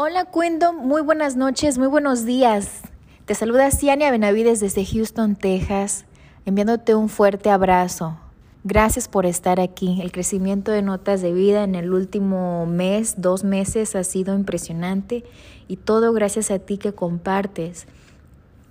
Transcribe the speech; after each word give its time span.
Hola 0.00 0.26
Cuendo, 0.26 0.72
muy 0.72 1.02
buenas 1.02 1.34
noches, 1.34 1.76
muy 1.76 1.88
buenos 1.88 2.24
días. 2.24 2.82
Te 3.24 3.34
saluda 3.34 3.72
Ciania 3.72 4.12
Benavides 4.12 4.60
desde 4.60 4.86
Houston, 4.86 5.34
Texas, 5.34 6.04
enviándote 6.46 6.94
un 6.94 7.08
fuerte 7.08 7.50
abrazo. 7.50 8.16
Gracias 8.62 9.08
por 9.08 9.26
estar 9.26 9.58
aquí. 9.58 10.00
El 10.00 10.12
crecimiento 10.12 10.70
de 10.70 10.82
notas 10.82 11.20
de 11.20 11.32
vida 11.32 11.64
en 11.64 11.74
el 11.74 11.92
último 11.92 12.64
mes, 12.64 13.20
dos 13.20 13.42
meses, 13.42 13.96
ha 13.96 14.04
sido 14.04 14.36
impresionante 14.36 15.24
y 15.66 15.78
todo 15.78 16.12
gracias 16.12 16.52
a 16.52 16.60
ti 16.60 16.78
que 16.78 16.92
compartes 16.92 17.88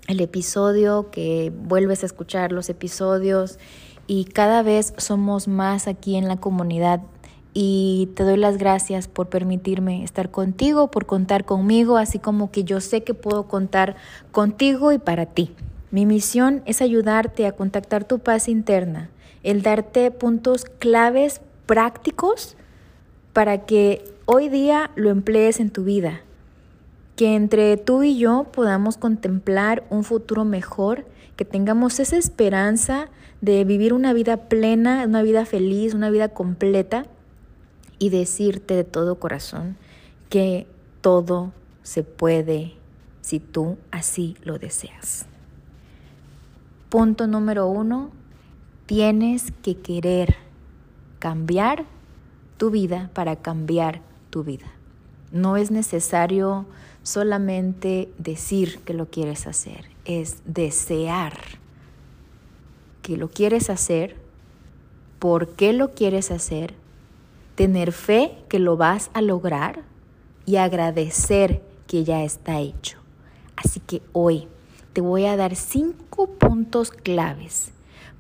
el 0.07 0.21
episodio, 0.21 1.11
que 1.11 1.51
vuelves 1.53 2.03
a 2.03 2.05
escuchar 2.05 2.53
los 2.53 2.69
episodios 2.69 3.59
y 4.07 4.23
cada 4.23 4.63
vez 4.63 4.93
somos 4.95 5.49
más 5.49 5.89
aquí 5.89 6.15
en 6.15 6.29
la 6.29 6.37
comunidad 6.37 7.01
y 7.53 8.09
te 8.15 8.23
doy 8.23 8.37
las 8.37 8.57
gracias 8.57 9.07
por 9.07 9.29
permitirme 9.29 10.03
estar 10.03 10.29
contigo, 10.29 10.91
por 10.91 11.05
contar 11.05 11.45
conmigo, 11.45 11.97
así 11.97 12.19
como 12.19 12.51
que 12.51 12.63
yo 12.63 12.81
sé 12.81 13.03
que 13.03 13.13
puedo 13.13 13.47
contar 13.47 13.95
contigo 14.31 14.91
y 14.91 14.99
para 14.99 15.25
ti. 15.25 15.55
Mi 15.89 16.05
misión 16.05 16.61
es 16.65 16.81
ayudarte 16.81 17.47
a 17.47 17.53
contactar 17.53 18.03
tu 18.03 18.19
paz 18.19 18.47
interna, 18.47 19.09
el 19.43 19.61
darte 19.61 20.11
puntos 20.11 20.65
claves 20.65 21.41
prácticos 21.65 22.55
para 23.33 23.65
que 23.65 24.03
hoy 24.25 24.49
día 24.49 24.91
lo 24.95 25.09
emplees 25.09 25.59
en 25.59 25.69
tu 25.69 25.83
vida, 25.83 26.21
que 27.15 27.35
entre 27.35 27.77
tú 27.77 28.03
y 28.03 28.17
yo 28.19 28.45
podamos 28.51 28.97
contemplar 28.97 29.83
un 29.89 30.03
futuro 30.03 30.45
mejor, 30.45 31.05
que 31.35 31.45
tengamos 31.45 31.99
esa 31.99 32.17
esperanza 32.17 33.09
de 33.41 33.63
vivir 33.63 33.93
una 33.93 34.13
vida 34.13 34.37
plena, 34.37 35.05
una 35.05 35.21
vida 35.21 35.45
feliz, 35.45 35.93
una 35.93 36.09
vida 36.09 36.29
completa 36.29 37.05
y 37.99 38.09
decirte 38.09 38.75
de 38.75 38.83
todo 38.83 39.19
corazón 39.19 39.77
que 40.29 40.67
todo 41.01 41.51
se 41.83 42.03
puede 42.03 42.73
si 43.21 43.39
tú 43.39 43.77
así 43.91 44.37
lo 44.43 44.59
deseas. 44.59 45.25
Punto 46.89 47.27
número 47.27 47.67
uno, 47.67 48.11
tienes 48.85 49.51
que 49.61 49.77
querer 49.77 50.35
cambiar 51.19 51.85
tu 52.57 52.71
vida 52.71 53.09
para 53.13 53.35
cambiar 53.37 54.01
tu 54.29 54.43
vida. 54.43 54.67
No 55.31 55.57
es 55.57 55.71
necesario 55.71 56.65
solamente 57.03 58.09
decir 58.17 58.79
que 58.79 58.93
lo 58.93 59.09
quieres 59.09 59.47
hacer, 59.47 59.85
es 60.05 60.41
desear 60.45 61.37
que 63.01 63.17
lo 63.17 63.29
quieres 63.29 63.69
hacer, 63.69 64.15
por 65.19 65.49
qué 65.55 65.73
lo 65.73 65.91
quieres 65.91 66.31
hacer 66.31 66.73
tener 67.57 67.91
fe 67.91 68.37
que 68.49 68.59
lo 68.59 68.77
vas 68.77 69.09
a 69.15 69.21
lograr 69.21 69.81
y 70.45 70.57
agradecer 70.57 71.63
que 71.87 72.03
ya 72.03 72.23
está 72.23 72.59
hecho. 72.59 72.99
Así 73.55 73.79
que 73.79 74.03
hoy 74.13 74.47
te 74.93 75.01
voy 75.01 75.25
a 75.25 75.35
dar 75.35 75.55
cinco 75.55 76.27
puntos 76.27 76.91
claves 76.91 77.71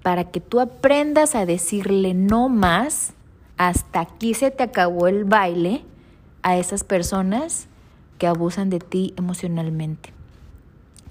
para 0.01 0.23
que 0.31 0.41
tú 0.41 0.59
aprendas 0.59 1.35
a 1.35 1.45
decirle 1.45 2.15
no 2.15 2.49
más, 2.49 3.13
hasta 3.57 3.99
aquí 3.99 4.33
se 4.33 4.49
te 4.49 4.63
acabó 4.63 5.07
el 5.07 5.23
baile 5.23 5.83
a 6.41 6.57
esas 6.57 6.83
personas 6.83 7.67
que 8.17 8.25
abusan 8.25 8.71
de 8.71 8.79
ti 8.79 9.13
emocionalmente. 9.17 10.13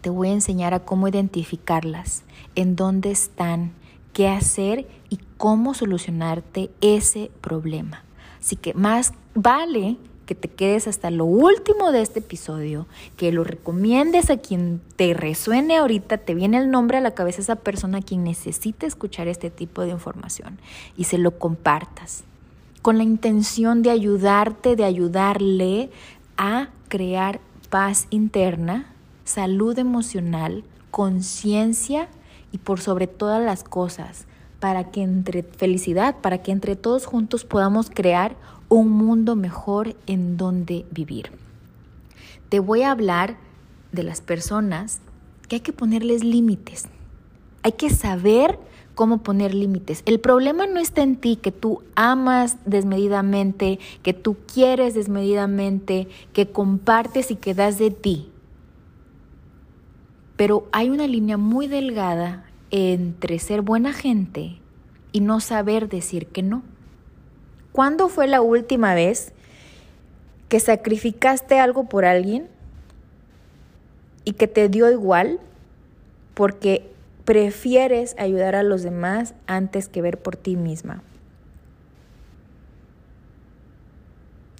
Te 0.00 0.10
voy 0.10 0.30
a 0.30 0.32
enseñar 0.32 0.74
a 0.74 0.80
cómo 0.80 1.06
identificarlas, 1.06 2.24
en 2.56 2.74
dónde 2.74 3.12
están, 3.12 3.70
qué 4.12 4.26
hacer 4.26 4.88
y 5.10 5.20
cómo 5.36 5.74
solucionarte 5.74 6.70
ese 6.80 7.30
problema. 7.40 8.05
Así 8.46 8.54
que 8.54 8.74
más 8.74 9.12
vale 9.34 9.96
que 10.24 10.36
te 10.36 10.46
quedes 10.46 10.86
hasta 10.86 11.10
lo 11.10 11.24
último 11.24 11.90
de 11.90 12.00
este 12.00 12.20
episodio, 12.20 12.86
que 13.16 13.32
lo 13.32 13.42
recomiendes 13.42 14.30
a 14.30 14.36
quien 14.36 14.80
te 14.94 15.14
resuene 15.14 15.78
ahorita, 15.78 16.18
te 16.18 16.32
viene 16.32 16.58
el 16.58 16.70
nombre 16.70 16.98
a 16.98 17.00
la 17.00 17.10
cabeza 17.10 17.40
esa 17.40 17.56
persona 17.56 17.98
a 17.98 18.02
quien 18.02 18.22
necesita 18.22 18.86
escuchar 18.86 19.26
este 19.26 19.50
tipo 19.50 19.82
de 19.82 19.88
información 19.88 20.60
y 20.96 21.04
se 21.04 21.18
lo 21.18 21.32
compartas 21.40 22.22
con 22.82 22.98
la 22.98 23.02
intención 23.02 23.82
de 23.82 23.90
ayudarte, 23.90 24.76
de 24.76 24.84
ayudarle 24.84 25.90
a 26.36 26.68
crear 26.86 27.40
paz 27.68 28.06
interna, 28.10 28.94
salud 29.24 29.76
emocional, 29.76 30.62
conciencia 30.92 32.06
y 32.52 32.58
por 32.58 32.78
sobre 32.78 33.08
todas 33.08 33.44
las 33.44 33.64
cosas, 33.64 34.26
para 34.60 34.90
que 34.90 35.02
entre 35.02 35.42
felicidad, 35.42 36.16
para 36.20 36.42
que 36.42 36.52
entre 36.52 36.76
todos 36.76 37.06
juntos 37.06 37.44
podamos 37.44 37.90
crear 37.90 38.36
un 38.68 38.90
mundo 38.90 39.36
mejor 39.36 39.96
en 40.06 40.36
donde 40.36 40.84
vivir. 40.90 41.30
Te 42.48 42.60
voy 42.60 42.82
a 42.82 42.90
hablar 42.90 43.36
de 43.92 44.02
las 44.02 44.20
personas 44.20 45.00
que 45.48 45.56
hay 45.56 45.60
que 45.60 45.72
ponerles 45.72 46.24
límites. 46.24 46.86
Hay 47.62 47.72
que 47.72 47.90
saber 47.90 48.58
cómo 48.94 49.18
poner 49.18 49.54
límites. 49.54 50.02
El 50.06 50.20
problema 50.20 50.66
no 50.66 50.80
está 50.80 51.02
en 51.02 51.16
ti, 51.16 51.36
que 51.36 51.52
tú 51.52 51.82
amas 51.94 52.56
desmedidamente, 52.64 53.78
que 54.02 54.14
tú 54.14 54.36
quieres 54.52 54.94
desmedidamente, 54.94 56.08
que 56.32 56.48
compartes 56.48 57.30
y 57.30 57.36
que 57.36 57.54
das 57.54 57.78
de 57.78 57.90
ti. 57.90 58.30
Pero 60.36 60.66
hay 60.72 60.90
una 60.90 61.06
línea 61.06 61.36
muy 61.36 61.66
delgada 61.66 62.45
entre 62.70 63.38
ser 63.38 63.62
buena 63.62 63.92
gente 63.92 64.58
y 65.12 65.20
no 65.20 65.40
saber 65.40 65.88
decir 65.88 66.26
que 66.26 66.42
no. 66.42 66.62
¿Cuándo 67.72 68.08
fue 68.08 68.26
la 68.26 68.40
última 68.40 68.94
vez 68.94 69.32
que 70.48 70.60
sacrificaste 70.60 71.58
algo 71.58 71.84
por 71.88 72.04
alguien 72.04 72.48
y 74.24 74.32
que 74.32 74.48
te 74.48 74.68
dio 74.68 74.90
igual 74.90 75.40
porque 76.34 76.90
prefieres 77.24 78.14
ayudar 78.18 78.54
a 78.54 78.62
los 78.62 78.82
demás 78.82 79.34
antes 79.46 79.88
que 79.88 80.02
ver 80.02 80.18
por 80.18 80.36
ti 80.36 80.56
misma? 80.56 81.02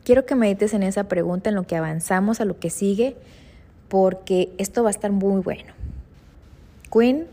Quiero 0.04 0.24
que 0.24 0.36
medites 0.36 0.72
en 0.72 0.84
esa 0.84 1.08
pregunta, 1.08 1.48
en 1.48 1.56
lo 1.56 1.66
que 1.66 1.74
avanzamos, 1.74 2.40
a 2.40 2.44
lo 2.44 2.60
que 2.60 2.70
sigue, 2.70 3.16
porque 3.88 4.52
esto 4.56 4.84
va 4.84 4.90
a 4.90 4.92
estar 4.92 5.10
muy 5.10 5.40
bueno. 5.42 5.72
Queen 6.92 7.26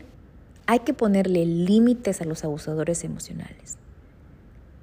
hay 0.66 0.80
que 0.80 0.94
ponerle 0.94 1.44
límites 1.44 2.20
a 2.20 2.24
los 2.24 2.44
abusadores 2.44 3.04
emocionales. 3.04 3.76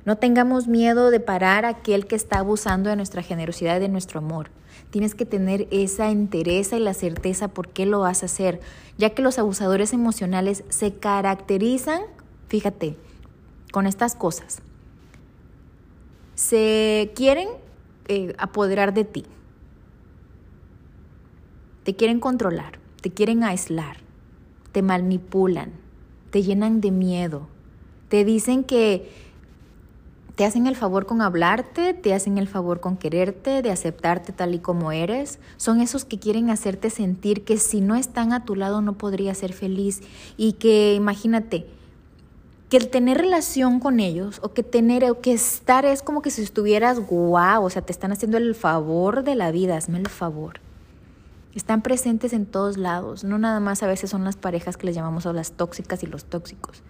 No 0.05 0.17
tengamos 0.17 0.67
miedo 0.67 1.11
de 1.11 1.19
parar 1.19 1.65
a 1.65 1.69
aquel 1.69 2.07
que 2.07 2.15
está 2.15 2.39
abusando 2.39 2.89
de 2.89 2.95
nuestra 2.95 3.21
generosidad 3.21 3.77
y 3.77 3.81
de 3.81 3.89
nuestro 3.89 4.19
amor. 4.19 4.49
Tienes 4.89 5.13
que 5.13 5.25
tener 5.25 5.67
esa 5.69 6.09
entereza 6.09 6.75
y 6.75 6.79
la 6.79 6.93
certeza 6.93 7.49
por 7.49 7.69
qué 7.69 7.85
lo 7.85 7.99
vas 7.99 8.23
a 8.23 8.25
hacer, 8.25 8.59
ya 8.97 9.11
que 9.11 9.21
los 9.21 9.37
abusadores 9.37 9.93
emocionales 9.93 10.63
se 10.69 10.95
caracterizan, 10.95 12.01
fíjate, 12.47 12.97
con 13.71 13.85
estas 13.85 14.15
cosas. 14.15 14.61
Se 16.33 17.11
quieren 17.15 17.47
eh, 18.07 18.33
apoderar 18.39 18.93
de 18.93 19.05
ti, 19.05 19.25
te 21.83 21.95
quieren 21.95 22.19
controlar, 22.19 22.79
te 23.01 23.11
quieren 23.11 23.43
aislar, 23.43 23.97
te 24.71 24.81
manipulan, 24.81 25.71
te 26.29 26.43
llenan 26.43 26.81
de 26.81 26.91
miedo, 26.91 27.47
te 28.09 28.25
dicen 28.25 28.63
que 28.63 29.09
te 30.35 30.45
hacen 30.45 30.65
el 30.65 30.75
favor 30.75 31.05
con 31.05 31.21
hablarte, 31.21 31.93
te 31.93 32.13
hacen 32.13 32.37
el 32.37 32.47
favor 32.47 32.79
con 32.79 32.97
quererte, 32.97 33.61
de 33.61 33.69
aceptarte 33.69 34.31
tal 34.31 34.55
y 34.55 34.59
como 34.59 34.91
eres. 34.91 35.39
Son 35.57 35.81
esos 35.81 36.05
que 36.05 36.19
quieren 36.19 36.49
hacerte 36.49 36.89
sentir 36.89 37.43
que 37.43 37.57
si 37.57 37.81
no 37.81 37.95
están 37.95 38.33
a 38.33 38.43
tu 38.45 38.55
lado 38.55 38.81
no 38.81 38.97
podrías 38.97 39.37
ser 39.37 39.53
feliz 39.53 40.01
y 40.37 40.53
que 40.53 40.95
imagínate 40.95 41.67
que 42.69 42.77
el 42.77 42.89
tener 42.89 43.17
relación 43.17 43.81
con 43.81 43.99
ellos 43.99 44.39
o 44.41 44.53
que 44.53 44.63
tener 44.63 45.03
o 45.11 45.19
que 45.19 45.33
estar 45.33 45.85
es 45.85 46.01
como 46.01 46.21
que 46.21 46.31
si 46.31 46.41
estuvieras 46.41 46.99
guau, 46.99 47.65
o 47.65 47.69
sea, 47.69 47.81
te 47.81 47.91
están 47.91 48.13
haciendo 48.13 48.37
el 48.37 48.55
favor 48.55 49.23
de 49.23 49.35
la 49.35 49.51
vida, 49.51 49.75
hazme 49.75 49.99
el 49.99 50.07
favor. 50.07 50.61
Están 51.53 51.81
presentes 51.81 52.31
en 52.31 52.45
todos 52.45 52.77
lados, 52.77 53.25
no 53.25 53.37
nada 53.37 53.59
más 53.59 53.83
a 53.83 53.87
veces 53.87 54.09
son 54.09 54.23
las 54.23 54.37
parejas 54.37 54.77
que 54.77 54.85
les 54.85 54.95
llamamos 54.95 55.25
a 55.25 55.33
las 55.33 55.51
tóxicas 55.51 56.01
y 56.01 56.07
los 56.07 56.23
tóxicos. 56.23 56.81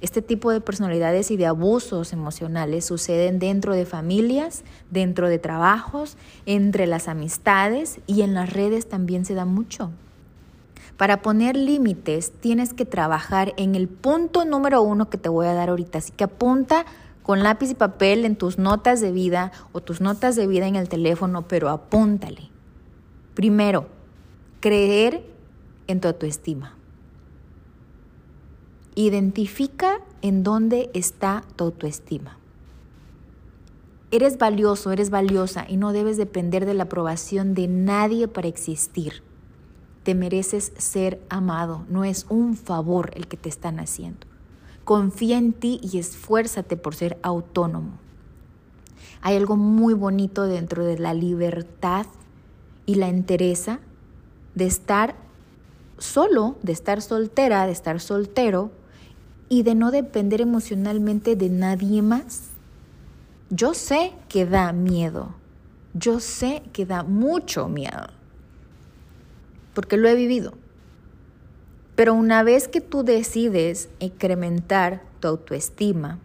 Este 0.00 0.22
tipo 0.22 0.50
de 0.50 0.62
personalidades 0.62 1.30
y 1.30 1.36
de 1.36 1.44
abusos 1.44 2.14
emocionales 2.14 2.86
suceden 2.86 3.38
dentro 3.38 3.74
de 3.74 3.84
familias, 3.84 4.64
dentro 4.90 5.28
de 5.28 5.38
trabajos, 5.38 6.16
entre 6.46 6.86
las 6.86 7.08
amistades 7.08 8.00
y 8.06 8.22
en 8.22 8.32
las 8.32 8.50
redes 8.50 8.88
también 8.88 9.26
se 9.26 9.34
da 9.34 9.44
mucho. 9.44 9.90
Para 10.96 11.20
poner 11.20 11.54
límites 11.54 12.32
tienes 12.40 12.72
que 12.72 12.86
trabajar 12.86 13.52
en 13.58 13.74
el 13.74 13.88
punto 13.88 14.46
número 14.46 14.80
uno 14.80 15.10
que 15.10 15.18
te 15.18 15.28
voy 15.28 15.46
a 15.46 15.52
dar 15.52 15.68
ahorita. 15.68 15.98
Así 15.98 16.12
que 16.12 16.24
apunta 16.24 16.86
con 17.22 17.42
lápiz 17.42 17.70
y 17.70 17.74
papel 17.74 18.24
en 18.24 18.36
tus 18.36 18.58
notas 18.58 19.02
de 19.02 19.12
vida 19.12 19.52
o 19.72 19.82
tus 19.82 20.00
notas 20.00 20.36
de 20.36 20.46
vida 20.46 20.66
en 20.66 20.76
el 20.76 20.88
teléfono, 20.88 21.46
pero 21.46 21.68
apúntale. 21.68 22.50
Primero, 23.34 23.88
creer 24.60 25.24
en 25.86 26.00
tu 26.00 26.08
autoestima. 26.08 26.76
Identifica 28.94 30.00
en 30.22 30.42
dónde 30.42 30.90
está 30.94 31.44
tu 31.56 31.64
autoestima. 31.64 32.36
Eres 34.10 34.38
valioso, 34.38 34.90
eres 34.90 35.10
valiosa 35.10 35.64
y 35.68 35.76
no 35.76 35.92
debes 35.92 36.16
depender 36.16 36.66
de 36.66 36.74
la 36.74 36.84
aprobación 36.84 37.54
de 37.54 37.68
nadie 37.68 38.26
para 38.26 38.48
existir. 38.48 39.22
Te 40.02 40.16
mereces 40.16 40.72
ser 40.76 41.20
amado, 41.28 41.84
no 41.88 42.04
es 42.04 42.26
un 42.28 42.56
favor 42.56 43.12
el 43.14 43.28
que 43.28 43.36
te 43.36 43.48
están 43.48 43.78
haciendo. 43.78 44.26
Confía 44.84 45.38
en 45.38 45.52
ti 45.52 45.78
y 45.82 45.98
esfuérzate 45.98 46.76
por 46.76 46.96
ser 46.96 47.18
autónomo. 47.22 47.92
Hay 49.22 49.36
algo 49.36 49.56
muy 49.56 49.94
bonito 49.94 50.46
dentro 50.46 50.84
de 50.84 50.98
la 50.98 51.14
libertad 51.14 52.06
y 52.86 52.96
la 52.96 53.08
entereza 53.08 53.80
de 54.54 54.66
estar 54.66 55.14
solo, 55.98 56.56
de 56.62 56.72
estar 56.72 57.02
soltera, 57.02 57.66
de 57.66 57.72
estar 57.72 58.00
soltero 58.00 58.70
y 59.48 59.62
de 59.62 59.74
no 59.74 59.90
depender 59.90 60.40
emocionalmente 60.40 61.36
de 61.36 61.48
nadie 61.48 62.02
más. 62.02 62.50
Yo 63.50 63.74
sé 63.74 64.12
que 64.28 64.46
da 64.46 64.72
miedo, 64.72 65.34
yo 65.92 66.20
sé 66.20 66.62
que 66.72 66.86
da 66.86 67.02
mucho 67.02 67.68
miedo, 67.68 68.08
porque 69.74 69.96
lo 69.96 70.08
he 70.08 70.14
vivido. 70.14 70.54
Pero 71.96 72.14
una 72.14 72.42
vez 72.42 72.68
que 72.68 72.80
tú 72.80 73.02
decides 73.02 73.90
incrementar 73.98 75.02
tu 75.20 75.28
autoestima 75.28 76.18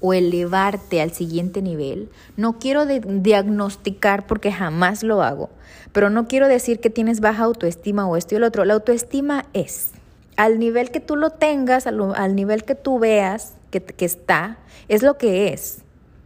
o 0.00 0.12
elevarte 0.12 1.00
al 1.00 1.12
siguiente 1.12 1.62
nivel, 1.62 2.08
no 2.36 2.58
quiero 2.58 2.86
diagnosticar 2.86 4.26
porque 4.26 4.52
jamás 4.52 5.02
lo 5.02 5.22
hago, 5.22 5.50
pero 5.92 6.10
no 6.10 6.28
quiero 6.28 6.48
decir 6.48 6.80
que 6.80 6.90
tienes 6.90 7.20
baja 7.20 7.44
autoestima 7.44 8.06
o 8.06 8.16
esto 8.16 8.34
y 8.34 8.36
el 8.36 8.44
otro. 8.44 8.64
La 8.64 8.74
autoestima 8.74 9.46
es, 9.52 9.90
al 10.36 10.58
nivel 10.58 10.90
que 10.90 11.00
tú 11.00 11.16
lo 11.16 11.30
tengas, 11.30 11.86
al, 11.86 12.34
nivel 12.34 12.64
que 12.64 12.74
tú 12.74 12.98
veas 12.98 13.54
que, 13.70 13.82
está, 13.98 14.58
es 14.88 15.02
lo 15.02 15.18
que 15.18 15.52
es, 15.52 15.78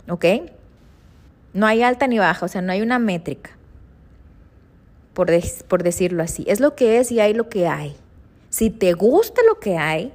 ¿ok? 0.08 0.24
No 1.54 1.66
hay 1.66 1.82
alta 1.82 2.06
ni 2.06 2.18
baja, 2.18 2.46
o 2.46 2.48
sea, 2.48 2.62
no 2.62 2.72
hay 2.72 2.82
una 2.82 2.98
métrica, 2.98 3.50
por 5.14 5.82
decirlo 5.82 6.22
así. 6.22 6.44
Es 6.46 6.60
lo 6.60 6.74
que 6.74 6.98
es 6.98 7.10
y 7.12 7.20
hay 7.20 7.34
lo 7.34 7.48
que 7.48 7.68
hay. 7.68 7.96
Si 8.50 8.68
te 8.68 8.92
gusta 8.92 9.40
lo 9.46 9.58
que 9.60 9.78
hay, 9.78 10.12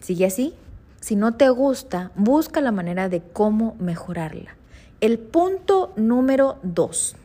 sigue 0.00 0.26
así. 0.26 0.54
Si 1.00 1.16
no 1.16 1.34
te 1.34 1.48
gusta, 1.48 2.12
busca 2.14 2.60
la 2.60 2.72
manera 2.72 3.08
de 3.08 3.22
cómo 3.22 3.74
mejorarla. 3.80 4.56
El 5.00 5.18
punto 5.18 5.92
número 5.96 6.58
dos. 6.62 7.16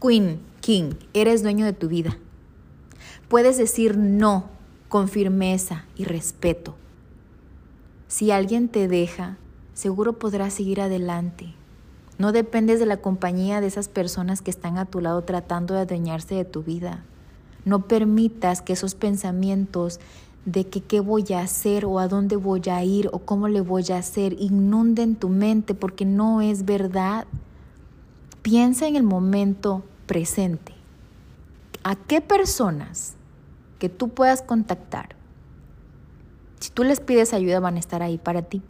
Queen, 0.00 0.40
King, 0.60 0.94
eres 1.14 1.42
dueño 1.42 1.64
de 1.64 1.72
tu 1.72 1.88
vida. 1.88 2.18
Puedes 3.28 3.56
decir 3.56 3.96
no 3.96 4.50
con 4.88 5.08
firmeza 5.08 5.84
y 5.96 6.04
respeto. 6.04 6.74
Si 8.08 8.30
alguien 8.30 8.68
te 8.68 8.88
deja, 8.88 9.38
seguro 9.72 10.18
podrás 10.18 10.52
seguir 10.52 10.80
adelante. 10.80 11.54
No 12.18 12.32
dependes 12.32 12.78
de 12.78 12.86
la 12.86 12.98
compañía 12.98 13.60
de 13.60 13.68
esas 13.68 13.88
personas 13.88 14.42
que 14.42 14.50
están 14.50 14.76
a 14.76 14.84
tu 14.84 15.00
lado 15.00 15.22
tratando 15.22 15.74
de 15.74 15.80
adueñarse 15.80 16.34
de 16.34 16.44
tu 16.44 16.62
vida. 16.62 17.04
No 17.64 17.86
permitas 17.86 18.60
que 18.60 18.74
esos 18.74 18.94
pensamientos 18.94 19.98
de 20.44 20.66
que 20.66 20.80
qué 20.80 21.00
voy 21.00 21.24
a 21.32 21.40
hacer 21.40 21.84
o 21.84 21.98
a 21.98 22.08
dónde 22.08 22.36
voy 22.36 22.62
a 22.70 22.82
ir 22.82 23.08
o 23.12 23.20
cómo 23.20 23.48
le 23.48 23.60
voy 23.60 23.84
a 23.92 23.98
hacer 23.98 24.34
inunden 24.40 25.14
tu 25.14 25.28
mente 25.28 25.74
porque 25.74 26.04
no 26.04 26.40
es 26.40 26.64
verdad. 26.64 27.26
Piensa 28.42 28.88
en 28.88 28.96
el 28.96 29.04
momento 29.04 29.84
presente. 30.06 30.72
¿A 31.84 31.94
qué 31.94 32.20
personas 32.20 33.14
que 33.78 33.88
tú 33.88 34.08
puedas 34.08 34.42
contactar? 34.42 35.16
Si 36.58 36.70
tú 36.70 36.84
les 36.84 37.00
pides 37.00 37.32
ayuda 37.32 37.60
van 37.60 37.76
a 37.76 37.80
estar 37.80 38.02
ahí 38.02 38.18
para 38.18 38.42
ti. 38.42 38.62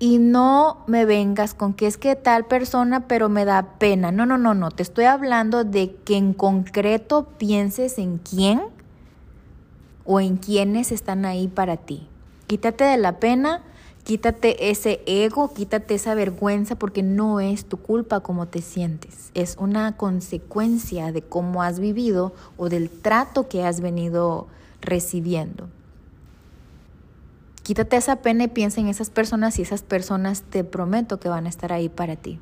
Y 0.00 0.18
no 0.18 0.84
me 0.86 1.04
vengas 1.04 1.54
con 1.54 1.74
que 1.74 1.86
es 1.86 1.96
que 1.96 2.14
tal 2.14 2.46
persona, 2.46 3.08
pero 3.08 3.28
me 3.28 3.44
da 3.44 3.78
pena. 3.78 4.12
No, 4.12 4.26
no, 4.26 4.38
no, 4.38 4.54
no. 4.54 4.70
Te 4.70 4.82
estoy 4.82 5.06
hablando 5.06 5.64
de 5.64 5.96
que 6.04 6.16
en 6.16 6.34
concreto 6.34 7.24
pienses 7.36 7.98
en 7.98 8.18
quién 8.18 8.60
o 10.08 10.18
en 10.18 10.38
quiénes 10.38 10.90
están 10.90 11.24
ahí 11.24 11.46
para 11.46 11.76
ti. 11.76 12.08
Quítate 12.48 12.82
de 12.82 12.96
la 12.96 13.20
pena 13.20 13.62
Quítate 14.08 14.70
ese 14.70 15.02
ego, 15.04 15.52
quítate 15.52 15.94
esa 15.94 16.14
vergüenza 16.14 16.76
porque 16.76 17.02
no 17.02 17.40
es 17.40 17.66
tu 17.66 17.76
culpa 17.76 18.20
cómo 18.20 18.48
te 18.48 18.62
sientes. 18.62 19.30
Es 19.34 19.56
una 19.60 19.98
consecuencia 19.98 21.12
de 21.12 21.20
cómo 21.20 21.62
has 21.62 21.78
vivido 21.78 22.32
o 22.56 22.70
del 22.70 22.88
trato 22.88 23.50
que 23.50 23.66
has 23.66 23.82
venido 23.82 24.46
recibiendo. 24.80 25.68
Quítate 27.62 27.98
esa 27.98 28.16
pena 28.16 28.44
y 28.44 28.48
piensa 28.48 28.80
en 28.80 28.88
esas 28.88 29.10
personas 29.10 29.58
y 29.58 29.62
esas 29.62 29.82
personas 29.82 30.40
te 30.40 30.64
prometo 30.64 31.20
que 31.20 31.28
van 31.28 31.44
a 31.44 31.50
estar 31.50 31.70
ahí 31.70 31.90
para 31.90 32.16
ti. 32.16 32.40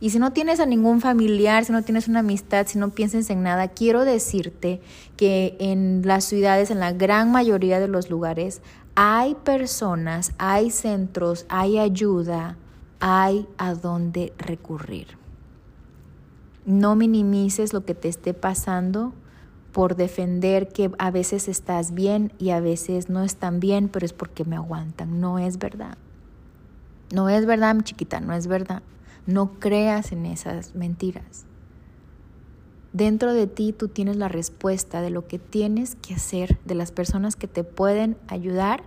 Y 0.00 0.10
si 0.10 0.18
no 0.18 0.32
tienes 0.32 0.60
a 0.60 0.66
ningún 0.66 1.00
familiar, 1.00 1.64
si 1.64 1.72
no 1.72 1.82
tienes 1.82 2.08
una 2.08 2.20
amistad, 2.20 2.66
si 2.66 2.78
no 2.78 2.90
piensas 2.90 3.30
en 3.30 3.42
nada, 3.42 3.68
quiero 3.68 4.04
decirte 4.04 4.80
que 5.16 5.56
en 5.58 6.02
las 6.04 6.24
ciudades, 6.24 6.70
en 6.70 6.80
la 6.80 6.92
gran 6.92 7.30
mayoría 7.32 7.80
de 7.80 7.88
los 7.88 8.10
lugares, 8.10 8.62
hay 8.94 9.34
personas, 9.34 10.32
hay 10.38 10.70
centros, 10.70 11.46
hay 11.48 11.78
ayuda, 11.78 12.56
hay 13.00 13.46
a 13.58 13.74
dónde 13.74 14.32
recurrir. 14.38 15.18
No 16.64 16.96
minimices 16.96 17.72
lo 17.72 17.84
que 17.84 17.94
te 17.94 18.08
esté 18.08 18.34
pasando 18.34 19.12
por 19.72 19.94
defender 19.94 20.68
que 20.68 20.90
a 20.98 21.10
veces 21.10 21.48
estás 21.48 21.92
bien 21.92 22.32
y 22.38 22.48
a 22.48 22.60
veces 22.60 23.10
no 23.10 23.22
están 23.22 23.60
bien, 23.60 23.90
pero 23.90 24.06
es 24.06 24.14
porque 24.14 24.46
me 24.46 24.56
aguantan. 24.56 25.20
No 25.20 25.38
es 25.38 25.58
verdad. 25.58 25.98
No 27.12 27.28
es 27.28 27.44
verdad, 27.44 27.74
mi 27.74 27.82
chiquita, 27.82 28.20
no 28.20 28.32
es 28.32 28.46
verdad. 28.46 28.82
No 29.26 29.58
creas 29.58 30.12
en 30.12 30.24
esas 30.26 30.74
mentiras. 30.74 31.44
Dentro 32.92 33.34
de 33.34 33.46
ti 33.46 33.72
tú 33.72 33.88
tienes 33.88 34.16
la 34.16 34.28
respuesta 34.28 35.02
de 35.02 35.10
lo 35.10 35.26
que 35.26 35.38
tienes 35.38 35.96
que 35.96 36.14
hacer, 36.14 36.58
de 36.64 36.74
las 36.74 36.92
personas 36.92 37.36
que 37.36 37.46
te 37.46 37.62
pueden 37.62 38.16
ayudar 38.28 38.84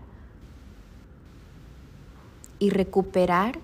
y 2.58 2.72
recuperar 2.72 3.60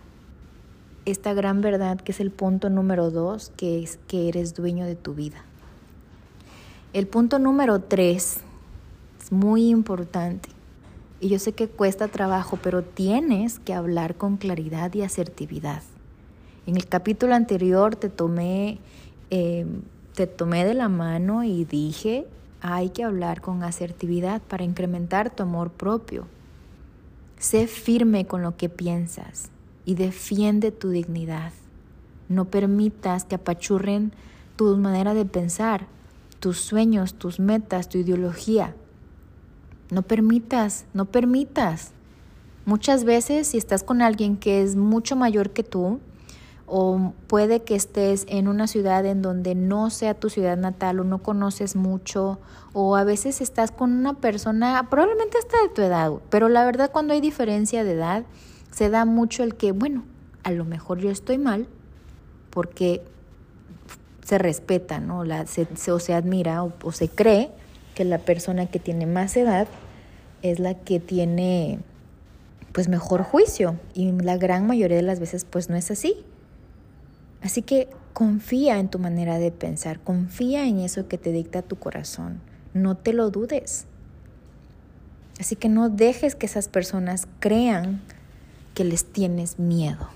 esta 1.05 1.33
gran 1.33 1.61
verdad 1.61 1.99
que 1.99 2.11
es 2.11 2.19
el 2.19 2.31
punto 2.31 2.69
número 2.69 3.09
dos, 3.11 3.51
que 3.57 3.81
es 3.81 3.97
que 4.07 4.27
eres 4.27 4.53
dueño 4.53 4.85
de 4.85 4.95
tu 4.95 5.13
vida. 5.13 5.43
El 6.93 7.07
punto 7.07 7.39
número 7.39 7.79
tres 7.79 8.37
es 9.21 9.31
muy 9.31 9.69
importante 9.69 10.49
y 11.19 11.29
yo 11.29 11.39
sé 11.39 11.53
que 11.53 11.67
cuesta 11.67 12.07
trabajo, 12.07 12.59
pero 12.61 12.83
tienes 12.83 13.59
que 13.59 13.73
hablar 13.73 14.15
con 14.15 14.37
claridad 14.37 14.93
y 14.93 15.01
asertividad. 15.01 15.81
En 16.65 16.75
el 16.75 16.87
capítulo 16.87 17.35
anterior 17.35 17.95
te 17.95 18.09
tomé 18.09 18.79
eh, 19.29 19.65
te 20.15 20.27
tomé 20.27 20.65
de 20.65 20.73
la 20.73 20.87
mano 20.87 21.43
y 21.43 21.65
dije, 21.65 22.25
hay 22.61 22.89
que 22.89 23.03
hablar 23.03 23.41
con 23.41 23.63
asertividad 23.63 24.41
para 24.41 24.63
incrementar 24.63 25.35
tu 25.35 25.43
amor 25.43 25.71
propio. 25.71 26.25
Sé 27.37 27.67
firme 27.67 28.25
con 28.25 28.41
lo 28.41 28.55
que 28.55 28.69
piensas 28.69 29.49
y 29.83 29.95
defiende 29.95 30.71
tu 30.71 30.89
dignidad. 30.89 31.51
No 32.29 32.45
permitas 32.45 33.25
que 33.25 33.35
apachurren 33.35 34.13
tu 34.55 34.77
manera 34.77 35.13
de 35.13 35.25
pensar, 35.25 35.85
tus 36.39 36.59
sueños, 36.59 37.15
tus 37.15 37.39
metas, 37.39 37.89
tu 37.89 37.97
ideología. 37.97 38.73
No 39.91 40.01
permitas, 40.01 40.85
no 40.93 41.05
permitas. 41.05 41.91
Muchas 42.65 43.03
veces 43.03 43.47
si 43.47 43.57
estás 43.57 43.83
con 43.83 44.01
alguien 44.01 44.37
que 44.37 44.63
es 44.63 44.75
mucho 44.75 45.15
mayor 45.15 45.51
que 45.51 45.63
tú, 45.63 45.99
o 46.67 47.13
puede 47.27 47.61
que 47.61 47.75
estés 47.75 48.25
en 48.27 48.47
una 48.47 48.67
ciudad 48.67 49.05
en 49.05 49.21
donde 49.21 49.53
no 49.55 49.89
sea 49.89 50.15
tu 50.15 50.29
ciudad 50.29 50.57
natal 50.57 50.99
o 50.99 51.03
no 51.03 51.19
conoces 51.19 51.75
mucho 51.75 52.39
o 52.73 52.95
a 52.95 53.03
veces 53.03 53.39
estás 53.41 53.71
con 53.71 53.91
una 53.91 54.15
persona 54.15 54.87
probablemente 54.89 55.37
hasta 55.37 55.61
de 55.61 55.69
tu 55.69 55.81
edad, 55.81 56.11
pero 56.29 56.49
la 56.49 56.65
verdad 56.65 56.91
cuando 56.91 57.13
hay 57.13 57.21
diferencia 57.21 57.83
de 57.83 57.93
edad 57.93 58.23
se 58.71 58.89
da 58.89 59.05
mucho 59.05 59.43
el 59.43 59.55
que, 59.55 59.71
bueno, 59.71 60.03
a 60.43 60.51
lo 60.51 60.65
mejor 60.65 60.99
yo 60.99 61.09
estoy 61.09 61.37
mal 61.37 61.67
porque 62.49 63.01
se 64.23 64.37
respeta, 64.37 64.99
¿no? 64.99 65.23
La, 65.23 65.45
se, 65.45 65.67
o 65.91 65.99
se 65.99 66.13
admira 66.13 66.63
o, 66.63 66.73
o 66.83 66.91
se 66.91 67.07
cree 67.07 67.51
que 67.93 68.05
la 68.05 68.17
persona 68.17 68.65
que 68.65 68.79
tiene 68.79 69.05
más 69.05 69.37
edad 69.37 69.67
es 70.41 70.59
la 70.59 70.73
que 70.73 70.99
tiene 70.99 71.79
pues 72.73 72.89
mejor 72.89 73.23
juicio 73.23 73.79
y 73.93 74.11
la 74.11 74.35
gran 74.35 74.67
mayoría 74.67 74.97
de 74.97 75.03
las 75.03 75.19
veces 75.19 75.45
pues 75.45 75.69
no 75.69 75.75
es 75.75 75.91
así. 75.91 76.25
Así 77.41 77.61
que 77.61 77.89
confía 78.13 78.79
en 78.79 78.89
tu 78.89 78.99
manera 78.99 79.39
de 79.39 79.51
pensar, 79.51 79.99
confía 79.99 80.65
en 80.67 80.79
eso 80.79 81.07
que 81.07 81.17
te 81.17 81.31
dicta 81.31 81.61
tu 81.61 81.75
corazón, 81.75 82.39
no 82.73 82.95
te 82.95 83.13
lo 83.13 83.29
dudes. 83.29 83.85
Así 85.39 85.55
que 85.55 85.69
no 85.69 85.89
dejes 85.89 86.35
que 86.35 86.45
esas 86.45 86.69
personas 86.69 87.27
crean 87.39 88.01
que 88.73 88.83
les 88.83 89.05
tienes 89.05 89.59
miedo. 89.59 90.09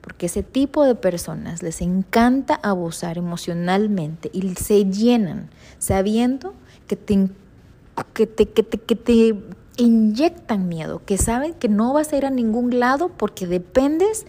Porque 0.00 0.26
ese 0.26 0.42
tipo 0.42 0.84
de 0.84 0.94
personas 0.94 1.62
les 1.62 1.80
encanta 1.80 2.58
abusar 2.62 3.18
emocionalmente 3.18 4.30
y 4.32 4.54
se 4.54 4.86
llenan 4.86 5.50
sabiendo 5.78 6.54
que 6.88 6.96
te, 6.96 7.28
que 8.14 8.26
te, 8.26 8.46
que 8.46 8.96
te, 8.96 9.36
inyectan 9.76 10.68
miedo, 10.68 11.02
que 11.04 11.16
saben 11.16 11.54
que 11.54 11.68
no 11.68 11.92
vas 11.92 12.12
a 12.12 12.16
ir 12.16 12.26
a 12.26 12.30
ningún 12.30 12.78
lado 12.78 13.08
porque 13.08 13.46
dependes, 13.46 14.26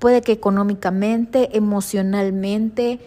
puede 0.00 0.22
que 0.22 0.32
económicamente, 0.32 1.56
emocionalmente, 1.56 2.98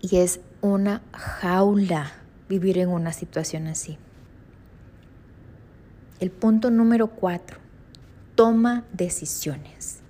y 0.00 0.16
es 0.16 0.40
una 0.60 1.02
jaula 1.12 2.12
vivir 2.48 2.78
en 2.78 2.88
una 2.88 3.12
situación 3.12 3.68
así. 3.68 3.98
El 6.18 6.30
punto 6.30 6.70
número 6.70 7.08
cuatro, 7.08 7.58
toma 8.34 8.84
decisiones. 8.92 10.00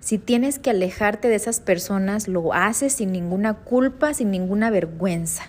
Si 0.00 0.18
tienes 0.18 0.58
que 0.58 0.70
alejarte 0.70 1.28
de 1.28 1.36
esas 1.36 1.60
personas, 1.60 2.26
lo 2.26 2.52
haces 2.52 2.94
sin 2.94 3.12
ninguna 3.12 3.54
culpa, 3.54 4.14
sin 4.14 4.30
ninguna 4.30 4.70
vergüenza. 4.70 5.44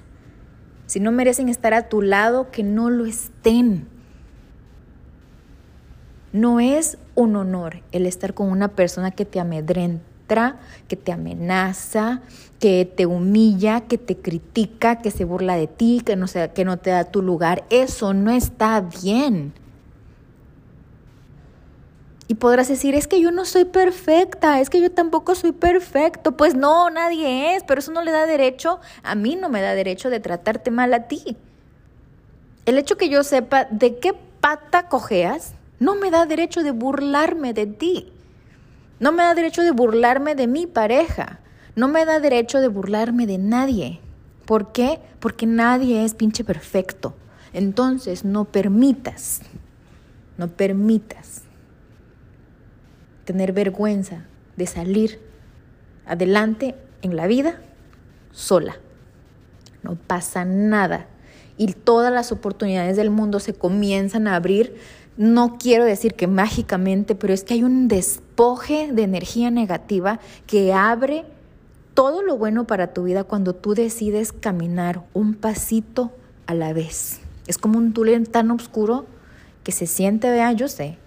Si 0.86 1.00
no 1.00 1.12
merecen 1.12 1.50
estar 1.50 1.74
a 1.74 1.90
tu 1.90 2.02
lado, 2.02 2.52
que 2.52 2.64
no 2.64 2.90
lo 2.90 3.06
estén. 3.06 3.88
No 6.34 6.60
es 6.60 6.98
un 7.14 7.36
honor 7.36 7.84
el 7.92 8.08
estar 8.08 8.34
con 8.34 8.50
una 8.50 8.70
persona 8.70 9.12
que 9.12 9.24
te 9.24 9.40
amedrenta, 9.40 10.58
que 10.88 10.96
te 10.96 11.12
amenaza, 11.12 12.22
que 12.60 12.92
te 12.92 13.06
humilla, 13.06 13.82
que 13.82 14.00
te 14.00 14.18
critica, 14.18 15.00
que 15.00 15.12
se 15.12 15.26
burla 15.26 15.56
de 15.56 15.68
ti, 15.68 16.02
que 16.04 16.16
no, 16.16 16.26
que 16.56 16.66
no 16.66 16.78
te 16.78 16.90
da 16.90 17.06
tu 17.06 17.22
lugar. 17.22 17.66
Eso 17.70 18.16
no 18.16 18.32
está 18.32 18.82
bien. 18.82 19.54
Y 22.28 22.36
podrás 22.36 22.68
decir, 22.68 22.96
es 22.96 23.08
que 23.08 23.22
yo 23.22 23.32
no 23.32 23.46
soy 23.46 23.66
perfecta, 23.66 24.60
es 24.60 24.72
que 24.72 24.82
yo 24.82 24.92
tampoco 24.92 25.36
soy 25.36 25.52
perfecto. 25.52 26.36
Pues 26.36 26.56
no, 26.56 26.90
nadie 26.90 27.56
es, 27.56 27.64
pero 27.64 27.78
eso 27.78 27.92
no 27.92 28.02
le 28.02 28.12
da 28.12 28.26
derecho, 28.26 28.80
a 29.04 29.14
mí 29.14 29.36
no 29.36 29.50
me 29.50 29.62
da 29.62 29.76
derecho 29.76 30.10
de 30.10 30.20
tratarte 30.20 30.72
mal 30.72 30.96
a 30.96 31.08
ti. 31.08 31.38
El 32.66 32.80
hecho 32.80 32.98
que 32.98 33.10
yo 33.10 33.24
sepa 33.24 33.66
de 33.66 34.00
qué 34.00 34.16
pata 34.40 34.88
cojeas, 34.88 35.54
no 35.84 35.96
me 35.96 36.12
da 36.12 36.26
derecho 36.26 36.64
de 36.64 36.72
burlarme 36.72 37.54
de 37.54 37.68
ti. 37.68 38.14
No 39.02 39.12
me 39.12 39.24
da 39.24 39.36
derecho 39.36 39.64
de 39.64 39.72
burlarme 39.72 40.34
de 40.34 40.48
mi 40.48 40.66
pareja. 40.66 41.42
No 41.76 41.90
me 41.90 42.06
da 42.06 42.22
derecho 42.22 42.62
de 42.62 42.70
burlarme 42.70 43.28
de 43.28 43.38
nadie. 43.38 44.00
¿Por 44.46 44.72
qué? 44.72 45.02
Porque 45.20 45.46
nadie 45.46 46.06
es 46.06 46.14
pinche 46.14 46.46
perfecto. 46.46 47.16
Entonces 47.52 48.24
no 48.24 48.46
permitas, 48.46 49.42
no 50.38 50.48
permitas 50.48 51.42
tener 53.26 53.52
vergüenza 53.52 54.26
de 54.56 54.68
salir 54.68 55.20
adelante 56.06 56.76
en 57.02 57.18
la 57.18 57.28
vida 57.28 57.60
sola. 58.32 58.78
No 59.82 59.96
pasa 59.96 60.46
nada. 60.46 61.08
Y 61.58 61.74
todas 61.74 62.12
las 62.12 62.32
oportunidades 62.32 62.96
del 62.96 63.10
mundo 63.10 63.42
se 63.42 63.54
comienzan 63.54 64.28
a 64.30 64.38
abrir. 64.38 64.78
No 65.16 65.58
quiero 65.60 65.86
decir 65.86 66.16
que 66.16 66.28
mágicamente, 66.28 67.14
pero 67.14 67.34
es 67.34 67.44
que 67.44 67.54
hay 67.54 67.64
un 67.64 67.88
despoje 67.88 68.92
de 68.92 69.04
energía 69.04 69.52
negativa 69.52 70.20
que 70.48 70.74
abre 70.74 71.26
todo 71.94 72.24
lo 72.24 72.38
bueno 72.38 72.66
para 72.66 72.94
tu 72.94 73.04
vida 73.04 73.24
cuando 73.24 73.54
tú 73.54 73.76
decides 73.76 74.32
caminar 74.32 75.04
un 75.14 75.36
pasito 75.36 76.12
a 76.48 76.56
la 76.56 76.74
vez. 76.74 77.20
Es 77.46 77.58
como 77.58 77.78
un 77.78 77.94
túnel 77.94 78.28
tan 78.30 78.50
oscuro 78.52 79.06
que 79.64 79.72
se 79.72 79.86
siente, 79.86 80.30
vea, 80.32 80.52
yo 80.54 80.68
sé, 80.68 80.98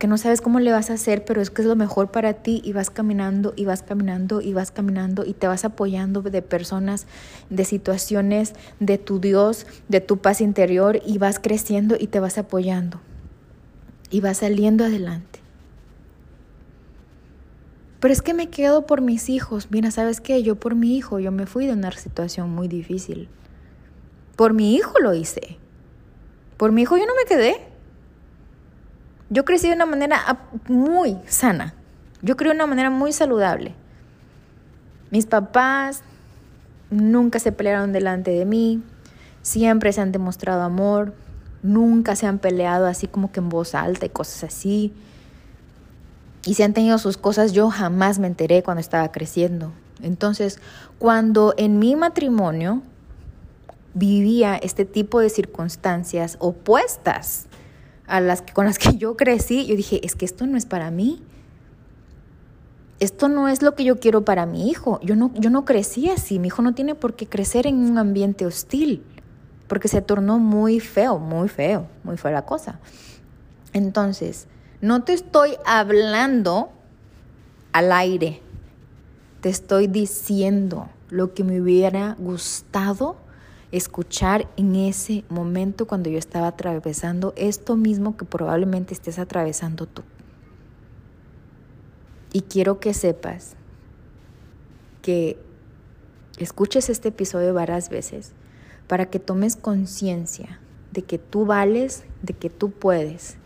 que 0.00 0.06
no 0.06 0.16
sabes 0.16 0.40
cómo 0.40 0.60
le 0.60 0.72
vas 0.72 0.88
a 0.88 0.94
hacer, 0.94 1.26
pero 1.26 1.42
es 1.42 1.50
que 1.50 1.60
es 1.60 1.68
lo 1.68 1.76
mejor 1.76 2.10
para 2.10 2.32
ti 2.32 2.62
y 2.64 2.72
vas 2.72 2.88
caminando 2.88 3.52
y 3.54 3.66
vas 3.66 3.82
caminando 3.82 4.40
y 4.40 4.54
vas 4.54 4.70
caminando 4.70 5.26
y 5.26 5.34
te 5.34 5.46
vas 5.46 5.66
apoyando 5.66 6.22
de 6.22 6.40
personas, 6.40 7.06
de 7.50 7.66
situaciones, 7.66 8.54
de 8.80 8.96
tu 8.96 9.20
Dios, 9.20 9.66
de 9.88 10.00
tu 10.00 10.16
paz 10.16 10.40
interior 10.40 11.00
y 11.04 11.18
vas 11.18 11.38
creciendo 11.38 11.96
y 12.00 12.06
te 12.06 12.18
vas 12.18 12.38
apoyando 12.38 12.98
y 14.08 14.22
vas 14.22 14.38
saliendo 14.38 14.84
adelante. 14.84 15.38
Pero 18.00 18.14
es 18.14 18.22
que 18.22 18.32
me 18.32 18.48
quedo 18.48 18.86
por 18.86 19.02
mis 19.02 19.28
hijos. 19.28 19.68
Mira, 19.70 19.90
¿sabes 19.90 20.22
qué? 20.22 20.42
Yo 20.42 20.56
por 20.56 20.74
mi 20.74 20.96
hijo, 20.96 21.18
yo 21.18 21.30
me 21.30 21.44
fui 21.44 21.66
de 21.66 21.74
una 21.74 21.92
situación 21.92 22.48
muy 22.48 22.68
difícil. 22.68 23.28
Por 24.34 24.54
mi 24.54 24.74
hijo 24.74 24.98
lo 24.98 25.12
hice. 25.12 25.58
Por 26.56 26.72
mi 26.72 26.82
hijo 26.82 26.96
yo 26.96 27.04
no 27.04 27.14
me 27.14 27.26
quedé. 27.28 27.69
Yo 29.30 29.44
crecí 29.44 29.68
de 29.68 29.74
una 29.74 29.86
manera 29.86 30.38
muy 30.66 31.16
sana. 31.26 31.74
Yo 32.20 32.36
crecí 32.36 32.50
de 32.50 32.56
una 32.56 32.66
manera 32.66 32.90
muy 32.90 33.12
saludable. 33.12 33.74
Mis 35.10 35.26
papás 35.26 36.02
nunca 36.90 37.38
se 37.38 37.52
pelearon 37.52 37.92
delante 37.92 38.32
de 38.32 38.44
mí, 38.44 38.82
siempre 39.42 39.92
se 39.92 40.00
han 40.00 40.10
demostrado 40.10 40.62
amor, 40.62 41.14
nunca 41.62 42.16
se 42.16 42.26
han 42.26 42.38
peleado 42.38 42.86
así 42.86 43.06
como 43.06 43.30
que 43.30 43.38
en 43.38 43.48
voz 43.48 43.76
alta 43.76 44.06
y 44.06 44.10
cosas 44.10 44.44
así. 44.44 44.92
Y 46.44 46.54
si 46.54 46.64
han 46.64 46.72
tenido 46.72 46.98
sus 46.98 47.16
cosas, 47.16 47.52
yo 47.52 47.70
jamás 47.70 48.18
me 48.18 48.26
enteré 48.26 48.62
cuando 48.64 48.80
estaba 48.80 49.12
creciendo. 49.12 49.72
Entonces, 50.02 50.58
cuando 50.98 51.54
en 51.56 51.78
mi 51.78 51.94
matrimonio 51.94 52.82
vivía 53.94 54.56
este 54.56 54.84
tipo 54.84 55.20
de 55.20 55.30
circunstancias 55.30 56.36
opuestas 56.40 57.46
a 58.10 58.20
las 58.20 58.42
que, 58.42 58.52
con 58.52 58.66
las 58.66 58.78
que 58.78 58.96
yo 58.98 59.16
crecí, 59.16 59.66
yo 59.66 59.76
dije, 59.76 60.04
es 60.04 60.14
que 60.14 60.24
esto 60.24 60.46
no 60.46 60.58
es 60.58 60.66
para 60.66 60.90
mí. 60.90 61.22
Esto 62.98 63.28
no 63.28 63.48
es 63.48 63.62
lo 63.62 63.74
que 63.74 63.84
yo 63.84 63.98
quiero 63.98 64.26
para 64.26 64.44
mi 64.44 64.68
hijo. 64.68 65.00
Yo 65.02 65.16
no, 65.16 65.30
yo 65.34 65.48
no 65.48 65.64
crecí 65.64 66.10
así. 66.10 66.38
Mi 66.38 66.48
hijo 66.48 66.60
no 66.60 66.74
tiene 66.74 66.94
por 66.94 67.14
qué 67.14 67.26
crecer 67.26 67.66
en 67.66 67.76
un 67.76 67.96
ambiente 67.96 68.44
hostil, 68.44 69.02
porque 69.68 69.88
se 69.88 70.02
tornó 70.02 70.38
muy 70.38 70.80
feo, 70.80 71.18
muy 71.18 71.48
feo, 71.48 71.86
muy 72.04 72.18
fea 72.18 72.32
la 72.32 72.44
cosa. 72.44 72.78
Entonces, 73.72 74.48
no 74.82 75.02
te 75.02 75.14
estoy 75.14 75.56
hablando 75.64 76.70
al 77.72 77.92
aire. 77.92 78.42
Te 79.40 79.48
estoy 79.48 79.86
diciendo 79.86 80.90
lo 81.08 81.32
que 81.32 81.44
me 81.44 81.60
hubiera 81.60 82.16
gustado 82.18 83.16
escuchar 83.72 84.48
en 84.56 84.74
ese 84.74 85.24
momento 85.28 85.86
cuando 85.86 86.10
yo 86.10 86.18
estaba 86.18 86.48
atravesando 86.48 87.32
esto 87.36 87.76
mismo 87.76 88.16
que 88.16 88.24
probablemente 88.24 88.94
estés 88.94 89.18
atravesando 89.18 89.86
tú. 89.86 90.02
Y 92.32 92.42
quiero 92.42 92.80
que 92.80 92.94
sepas 92.94 93.56
que 95.02 95.38
escuches 96.38 96.88
este 96.88 97.08
episodio 97.08 97.54
varias 97.54 97.90
veces 97.90 98.32
para 98.86 99.06
que 99.06 99.18
tomes 99.18 99.56
conciencia 99.56 100.60
de 100.92 101.02
que 101.02 101.18
tú 101.18 101.46
vales, 101.46 102.04
de 102.22 102.34
que 102.34 102.50
tú 102.50 102.70
puedes 102.70 103.36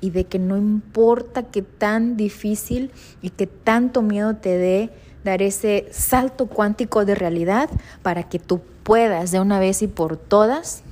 y 0.00 0.10
de 0.10 0.24
que 0.24 0.38
no 0.38 0.56
importa 0.56 1.44
qué 1.44 1.62
tan 1.62 2.16
difícil 2.16 2.90
y 3.20 3.30
qué 3.30 3.46
tanto 3.46 4.02
miedo 4.02 4.36
te 4.36 4.58
dé 4.58 4.90
dar 5.24 5.42
ese 5.42 5.86
salto 5.90 6.46
cuántico 6.46 7.04
de 7.04 7.14
realidad 7.14 7.70
para 8.02 8.24
que 8.24 8.38
tú 8.38 8.60
puedas 8.82 9.30
de 9.30 9.40
una 9.40 9.58
vez 9.58 9.82
y 9.82 9.88
por 9.88 10.16
todas 10.16 10.82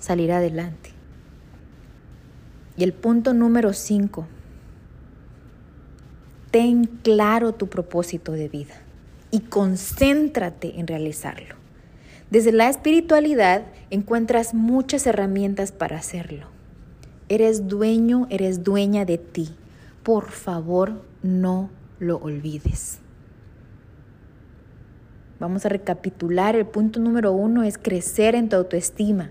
salir 0.00 0.32
adelante. 0.32 0.90
Y 2.76 2.84
el 2.84 2.92
punto 2.92 3.34
número 3.34 3.72
cinco, 3.72 4.26
ten 6.50 6.84
claro 6.84 7.52
tu 7.52 7.68
propósito 7.68 8.32
de 8.32 8.48
vida 8.48 8.74
y 9.30 9.40
concéntrate 9.40 10.78
en 10.78 10.86
realizarlo. 10.86 11.56
Desde 12.30 12.52
la 12.52 12.68
espiritualidad 12.68 13.62
encuentras 13.90 14.54
muchas 14.54 15.06
herramientas 15.06 15.72
para 15.72 15.98
hacerlo. 15.98 16.46
Eres 17.28 17.68
dueño, 17.68 18.26
eres 18.30 18.64
dueña 18.64 19.04
de 19.04 19.18
ti. 19.18 19.54
Por 20.02 20.30
favor, 20.30 21.02
no 21.22 21.70
lo 22.06 22.18
olvides. 22.18 22.98
Vamos 25.40 25.66
a 25.66 25.68
recapitular. 25.68 26.56
El 26.56 26.66
punto 26.66 27.00
número 27.00 27.32
uno 27.32 27.62
es 27.64 27.76
crecer 27.76 28.34
en 28.34 28.48
tu 28.48 28.56
autoestima. 28.56 29.30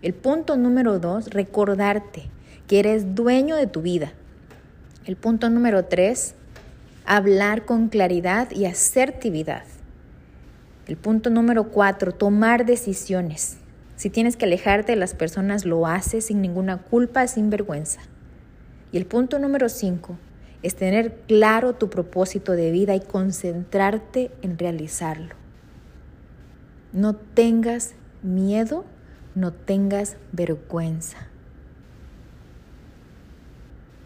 El 0.00 0.14
punto 0.14 0.56
número 0.56 0.98
dos, 0.98 1.30
recordarte 1.30 2.30
que 2.66 2.78
eres 2.78 3.14
dueño 3.14 3.56
de 3.56 3.66
tu 3.66 3.82
vida. 3.82 4.12
El 5.04 5.16
punto 5.16 5.50
número 5.50 5.84
tres, 5.84 6.34
hablar 7.04 7.64
con 7.64 7.88
claridad 7.88 8.50
y 8.50 8.66
asertividad. 8.66 9.64
El 10.86 10.96
punto 10.96 11.30
número 11.30 11.68
cuatro, 11.70 12.12
tomar 12.12 12.64
decisiones. 12.64 13.58
Si 13.96 14.10
tienes 14.10 14.36
que 14.36 14.44
alejarte 14.44 14.92
de 14.92 14.96
las 14.96 15.14
personas, 15.14 15.64
lo 15.64 15.86
haces 15.86 16.26
sin 16.26 16.40
ninguna 16.40 16.78
culpa, 16.78 17.26
sin 17.26 17.50
vergüenza. 17.50 18.00
Y 18.92 18.96
el 18.96 19.06
punto 19.06 19.38
número 19.38 19.68
cinco, 19.68 20.16
es 20.62 20.74
tener 20.74 21.20
claro 21.26 21.74
tu 21.74 21.88
propósito 21.88 22.52
de 22.52 22.70
vida 22.70 22.94
y 22.94 23.00
concentrarte 23.00 24.30
en 24.42 24.58
realizarlo. 24.58 25.34
No 26.92 27.14
tengas 27.14 27.94
miedo, 28.22 28.84
no 29.34 29.52
tengas 29.52 30.16
vergüenza. 30.32 31.18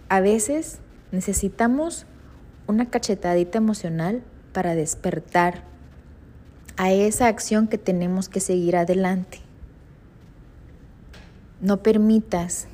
A 0.09 0.21
veces 0.21 0.80
necesitamos 1.11 2.06
una 2.66 2.90
cachetadita 2.90 3.59
emocional 3.59 4.23
para 4.52 4.75
despertar 4.75 5.62
a 6.76 6.92
esa 6.92 7.28
acción 7.28 7.66
que 7.66 7.78
tenemos 7.78 8.28
que 8.28 8.40
seguir 8.40 8.76
adelante. 8.76 9.38
No 11.61 11.82
permitas, 11.82 12.66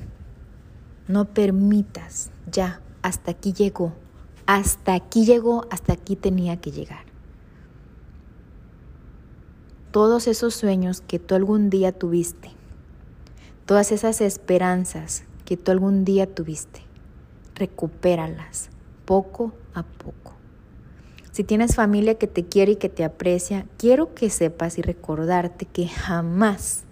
no 1.07 1.25
permitas, 1.25 2.31
ya, 2.51 2.81
hasta 3.01 3.31
aquí 3.31 3.53
llegó, 3.53 3.93
hasta 4.45 4.93
aquí 4.93 5.25
llegó, 5.25 5.67
hasta 5.69 5.93
aquí 5.93 6.15
tenía 6.15 6.59
que 6.59 6.71
llegar. 6.71 7.05
Todos 9.91 10.27
esos 10.27 10.53
sueños 10.53 11.01
que 11.01 11.19
tú 11.19 11.35
algún 11.35 11.69
día 11.69 11.91
tuviste, 11.91 12.51
todas 13.65 13.91
esas 13.91 14.21
esperanzas 14.21 15.23
que 15.45 15.57
tú 15.57 15.71
algún 15.71 16.05
día 16.05 16.27
tuviste, 16.27 16.81
recupéralas 17.55 18.69
poco 19.05 19.53
a 19.73 19.83
poco. 19.83 20.33
Si 21.31 21.43
tienes 21.43 21.75
familia 21.75 22.15
que 22.15 22.27
te 22.27 22.45
quiere 22.45 22.73
y 22.73 22.75
que 22.75 22.89
te 22.89 23.03
aprecia, 23.03 23.65
quiero 23.77 24.13
que 24.13 24.29
sepas 24.29 24.77
y 24.77 24.81
recordarte 24.81 25.65
que 25.65 25.87
jamás 25.87 26.83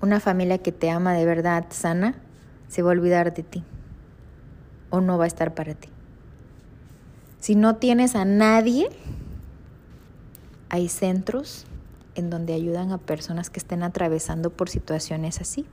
una 0.00 0.20
familia 0.20 0.58
que 0.58 0.72
te 0.72 0.90
ama 0.90 1.12
de 1.14 1.24
verdad 1.24 1.66
sana 1.70 2.14
se 2.68 2.82
va 2.82 2.90
a 2.90 2.92
olvidar 2.92 3.34
de 3.34 3.42
ti 3.42 3.64
o 4.90 5.00
no 5.00 5.18
va 5.18 5.24
a 5.24 5.26
estar 5.28 5.54
para 5.54 5.74
ti. 5.74 5.88
Si 7.40 7.54
no 7.54 7.76
tienes 7.76 8.14
a 8.14 8.24
nadie, 8.24 8.88
hay 10.68 10.88
centros 10.88 11.66
en 12.14 12.30
donde 12.30 12.52
ayudan 12.52 12.90
a 12.92 12.98
personas 12.98 13.48
que 13.48 13.60
estén 13.60 13.82
atravesando 13.82 14.50
por 14.50 14.68
situaciones 14.68 15.40
así. 15.40 15.66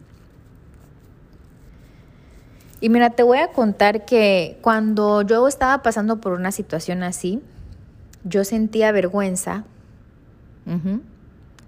Y 2.82 2.90
mira, 2.90 3.10
te 3.10 3.24
voy 3.24 3.40
a 3.40 3.52
contar 3.52 4.06
que 4.06 4.60
cuando 4.62 5.22
yo 5.24 5.48
estaba 5.48 5.82
pasando 5.82 6.22
por 6.22 6.34
una 6.34 6.52
situación 6.52 7.04
así, 7.04 7.42
yo 8.24 8.44
sentía 8.44 8.92
vergüenza 8.92 9.64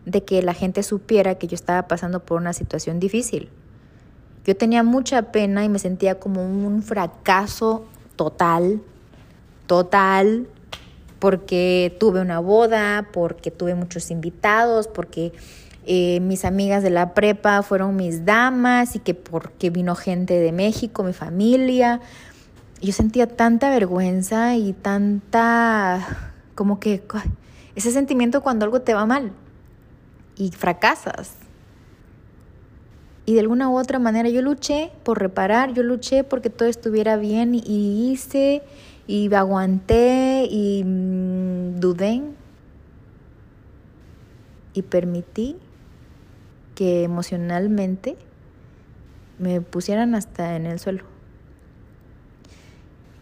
de 0.06 0.24
que 0.24 0.42
la 0.42 0.54
gente 0.54 0.84
supiera 0.84 1.36
que 1.36 1.48
yo 1.48 1.56
estaba 1.56 1.88
pasando 1.88 2.24
por 2.24 2.40
una 2.40 2.54
situación 2.54 3.00
difícil. 3.00 3.50
Yo 4.48 4.56
tenía 4.56 4.82
mucha 4.82 5.22
pena 5.34 5.66
y 5.66 5.70
me 5.70 5.78
sentía 5.78 6.20
como 6.20 6.42
un 6.42 6.82
fracaso 6.82 7.86
total, 8.16 8.82
total, 9.66 10.48
porque 11.20 11.94
tuve 12.00 12.22
una 12.22 12.40
boda, 12.40 13.10
porque 13.12 13.52
tuve 13.52 13.76
muchos 13.76 14.10
invitados, 14.10 14.88
porque 14.88 15.34
eh, 15.86 16.22
mis 16.22 16.46
amigas 16.46 16.82
de 16.82 16.92
la 16.92 17.14
prepa 17.14 17.62
fueron 17.62 17.98
mis 17.98 18.24
damas 18.24 18.96
y 18.96 19.00
que 19.00 19.14
porque 19.14 19.70
vino 19.70 19.96
gente 19.96 20.40
de 20.40 20.54
México, 20.54 21.04
mi 21.04 21.12
familia. 21.12 22.00
Yo 22.82 22.94
sentía 22.94 23.28
tanta 23.28 23.70
vergüenza 23.70 24.56
y 24.56 24.72
tanta, 24.72 26.32
como 26.56 26.80
que 26.80 27.04
ese 27.76 27.92
sentimiento 27.92 28.42
cuando 28.42 28.64
algo 28.64 28.80
te 28.80 28.94
va 28.94 29.06
mal 29.06 29.34
y 30.38 30.52
fracasas. 30.52 31.47
Y 33.28 33.34
de 33.34 33.42
alguna 33.42 33.70
u 33.70 33.78
otra 33.78 34.00
manera 34.00 34.30
yo 34.30 34.42
luché 34.42 34.90
por 35.04 35.20
reparar, 35.20 35.74
yo 35.74 35.84
luché 35.84 36.24
porque 36.24 36.50
todo 36.50 36.70
estuviera 36.70 37.18
bien 37.18 37.56
y 37.56 38.10
hice 38.10 38.64
y 39.06 39.32
aguanté 39.34 40.48
y 40.50 40.82
mm, 40.86 41.78
dudé 41.78 42.22
y 44.74 44.82
permití 44.82 45.58
que 46.74 47.04
emocionalmente 47.04 48.16
me 49.40 49.60
pusieran 49.60 50.16
hasta 50.16 50.56
en 50.56 50.66
el 50.66 50.80
suelo. 50.80 51.04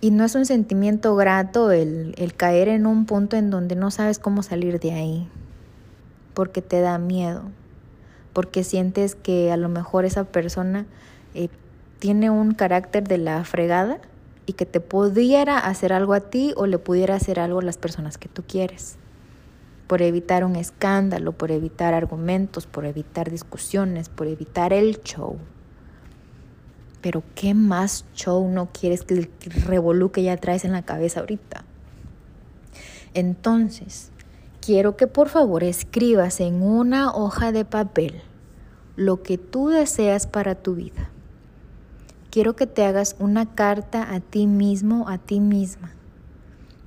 Y 0.01 0.12
no 0.12 0.24
es 0.24 0.35
un 0.35 0.45
sentimiento 0.45 1.15
grato 1.15 1.71
el, 1.71 2.13
el, 2.19 2.35
caer 2.35 2.67
en 2.67 2.85
un 2.85 3.07
punto 3.07 3.38
en 3.38 3.50
donde 3.50 3.75
no 3.75 3.89
sabes 3.89 4.19
cómo 4.19 4.43
salir 4.43 4.79
de 4.79 4.91
ahí, 4.91 5.27
porque 6.35 6.62
te 6.62 6.81
da 6.81 7.00
miedo, 7.00 7.45
porque 8.36 8.65
sientes 8.65 9.15
que 9.15 9.50
a 9.54 9.56
lo 9.56 9.70
mejor 9.70 10.04
esa 10.04 10.25
persona 10.25 10.86
eh, 11.36 11.48
tiene 12.00 12.30
un 12.30 12.54
carácter 12.54 13.08
de 13.08 13.17
la 13.17 13.41
fregada 13.45 14.02
y 14.45 14.54
que 14.54 14.65
te 14.65 14.82
pudiera 14.82 15.58
hacer 15.58 15.93
algo 15.93 16.13
a 16.13 16.19
ti 16.19 16.54
o 16.58 16.67
le 16.67 16.78
pudiera 16.78 17.15
hacer 17.15 17.39
algo 17.39 17.60
a 17.60 17.63
las 17.63 17.78
personas 17.78 18.17
que 18.17 18.28
tú 18.28 18.43
quieres 18.45 18.98
por 19.88 20.02
evitar 20.02 20.43
un 20.43 20.58
escándalo, 20.58 21.32
por 21.32 21.50
evitar 21.50 21.93
argumentos, 21.93 22.67
por 22.67 22.86
evitar 22.86 23.32
discusiones, 23.32 24.10
por 24.10 24.28
evitar 24.28 24.74
el 24.74 25.02
show. 25.02 25.38
Pero 27.00 27.24
¿qué 27.36 27.54
más 27.54 28.04
show 28.15 28.45
no 28.52 28.67
quieres 28.74 29.04
que 29.04 29.13
el 29.13 29.30
revolú 29.63 30.12
que 30.12 30.24
ya 30.24 30.36
traes 30.36 30.65
en 30.65 30.74
la 30.74 30.82
cabeza 30.82 31.21
ahorita? 31.21 31.63
Entonces, 33.13 34.12
quiero 34.65 34.97
que 34.97 35.06
por 35.06 35.30
favor 35.30 35.63
escribas 35.63 36.39
en 36.39 36.63
una 36.63 37.13
hoja 37.13 37.51
de 37.51 37.65
papel 37.65 38.21
lo 38.95 39.21
que 39.21 39.38
tú 39.38 39.67
deseas 39.67 40.25
para 40.25 40.56
tu 40.56 40.73
vida. 40.73 41.12
Quiero 42.32 42.56
que 42.56 42.65
te 42.65 42.84
hagas 42.84 43.15
una 43.19 43.54
carta 43.54 44.13
a 44.13 44.21
ti 44.21 44.47
mismo, 44.47 45.08
a 45.08 45.19
ti 45.19 45.39
misma, 45.39 45.91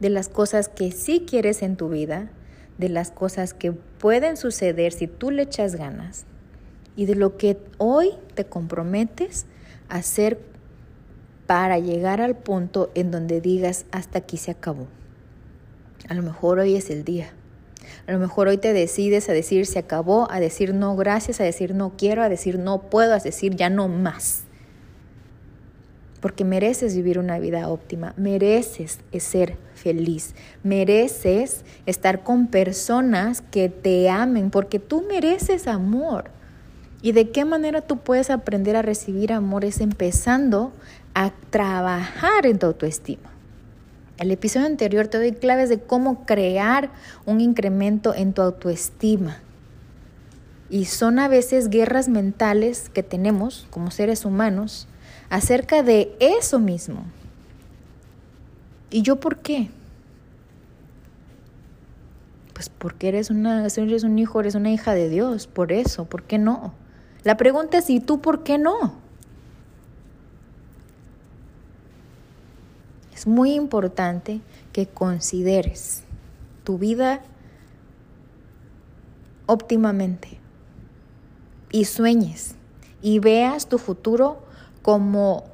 de 0.01 0.11
las 0.11 0.29
cosas 0.29 0.69
que 0.69 0.91
sí 0.91 1.25
quieres 1.25 1.63
en 1.63 1.77
tu 1.77 1.89
vida 1.89 2.31
de 2.79 2.89
las 2.89 3.11
cosas 3.11 3.55
que 3.55 3.73
pueden 3.73 4.37
suceder 4.37 4.93
si 4.93 5.07
tú 5.07 5.31
le 5.31 5.43
echas 5.43 5.75
ganas 5.75 6.25
y 6.97 7.07
de 7.07 7.15
lo 7.15 7.37
que 7.37 7.59
hoy 7.79 8.13
te 8.35 8.45
comprometes 8.45 9.47
a 9.89 9.97
hacer 9.97 10.41
para 11.47 11.79
llegar 11.79 12.21
al 12.21 12.37
punto 12.37 12.91
en 12.95 13.11
donde 13.11 13.41
digas 13.41 13.87
hasta 13.93 14.19
aquí 14.19 14.37
se 14.37 14.51
acabó. 14.51 14.87
A 16.09 16.15
lo 16.15 16.23
mejor 16.23 16.59
hoy 16.59 16.77
es 16.77 16.91
el 16.91 17.05
día. 17.05 17.33
A 18.07 18.13
lo 18.13 18.19
mejor 18.19 18.49
hoy 18.49 18.59
te 18.59 18.73
decides 18.73 19.29
a 19.29 19.33
decir 19.33 19.67
se 19.67 19.79
acabó, 19.79 20.31
a 20.31 20.41
decir 20.41 20.75
no 20.75 20.97
gracias, 20.97 21.41
a 21.41 21.45
decir 21.45 21.75
no 21.75 21.95
quiero, 21.97 22.23
a 22.23 22.29
decir 22.29 22.59
no 22.59 22.83
puedo, 22.83 23.15
a 23.15 23.19
decir 23.19 23.57
ya 23.57 23.71
no 23.71 23.89
más 23.89 24.45
porque 26.21 26.45
mereces 26.45 26.97
vivir 26.97 27.19
una 27.19 27.39
vida 27.39 27.69
óptima, 27.69 28.15
mereces 28.17 28.99
ser 29.19 29.57
feliz, 29.75 30.35
mereces 30.63 31.65
estar 31.87 32.23
con 32.23 32.49
personas 32.49 33.41
que 33.41 33.69
te 33.69 34.11
amen, 34.11 34.51
porque 34.51 34.79
tú 34.79 35.05
mereces 35.09 35.67
amor. 35.67 36.31
¿Y 37.01 37.13
de 37.13 37.31
qué 37.31 37.45
manera 37.45 37.81
tú 37.81 37.99
puedes 37.99 38.29
aprender 38.31 38.75
a 38.75 38.83
recibir 38.83 39.33
amor? 39.33 39.65
Es 39.65 39.81
empezando 39.81 40.73
a 41.15 41.33
trabajar 41.51 42.45
en 42.45 42.59
tu 42.59 42.67
autoestima. 42.67 43.31
El 44.19 44.33
episodio 44.33 44.67
anterior 44.67 45.07
te 45.07 45.19
doy 45.19 45.33
claves 45.33 45.69
de 45.69 45.79
cómo 45.79 46.27
crear 46.27 46.91
un 47.25 47.41
incremento 47.41 48.15
en 48.15 48.33
tu 48.33 48.43
autoestima. 48.43 49.39
Y 50.71 50.87
son 50.87 51.21
a 51.21 51.29
veces 51.29 51.71
guerras 51.71 52.09
mentales 52.09 52.91
que 52.91 53.05
tenemos 53.05 53.69
como 53.71 53.93
seres 53.93 54.25
humanos 54.25 54.89
acerca 55.31 55.85
de 55.85 56.17
eso 56.19 56.59
mismo. 56.59 57.05
¿Y 58.91 59.03
yo 59.03 59.21
por 59.21 59.39
qué? 59.39 59.71
Pues 62.55 62.69
porque 62.69 63.09
eres, 63.09 63.31
una, 63.31 63.67
eres 63.67 64.03
un 64.03 64.19
hijo, 64.19 64.41
eres 64.41 64.57
una 64.57 64.73
hija 64.73 64.95
de 64.95 65.09
Dios, 65.09 65.47
por 65.47 65.71
eso, 65.71 66.07
¿por 66.07 66.25
qué 66.25 66.39
no? 66.39 66.75
La 67.23 67.37
pregunta 67.37 67.79
es, 67.79 67.89
¿y 67.89 68.01
tú 68.01 68.21
por 68.21 68.43
qué 68.43 68.59
no? 68.59 69.08
Es 73.19 73.27
muy 73.27 73.55
importante 73.55 74.41
que 74.73 74.87
consideres 74.87 76.05
tu 76.63 76.79
vida 76.79 77.21
óptimamente 79.47 80.39
y 81.73 81.87
sueñes 81.87 82.55
y 83.03 83.19
veas 83.19 83.69
tu 83.69 83.79
futuro 83.79 84.39
como, 84.83 85.47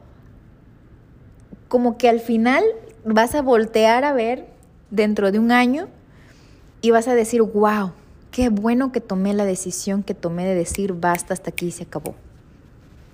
como 1.68 1.96
que 1.96 2.10
al 2.10 2.20
final 2.20 2.62
vas 3.02 3.34
a 3.34 3.40
voltear 3.40 4.04
a 4.04 4.12
ver 4.12 4.46
dentro 4.90 5.32
de 5.32 5.38
un 5.38 5.50
año 5.50 5.88
y 6.82 6.90
vas 6.90 7.08
a 7.08 7.14
decir, 7.14 7.40
wow, 7.40 7.92
qué 8.30 8.50
bueno 8.50 8.92
que 8.92 9.00
tomé 9.00 9.32
la 9.32 9.46
decisión 9.46 10.02
que 10.02 10.12
tomé 10.12 10.44
de 10.44 10.54
decir, 10.54 10.92
basta, 10.92 11.32
hasta 11.32 11.48
aquí 11.48 11.70
se 11.70 11.84
acabó. 11.84 12.14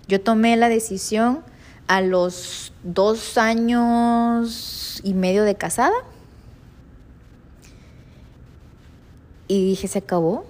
Yo 0.09 0.21
tomé 0.21 0.57
la 0.57 0.69
decisión 0.69 1.45
a 1.91 2.03
los 2.03 2.73
dos 2.85 3.37
años 3.37 5.01
y 5.03 5.13
medio 5.13 5.43
de 5.43 5.57
casada 5.57 5.97
y 9.49 9.65
dije, 9.65 9.89
se 9.89 9.99
acabó, 9.99 10.45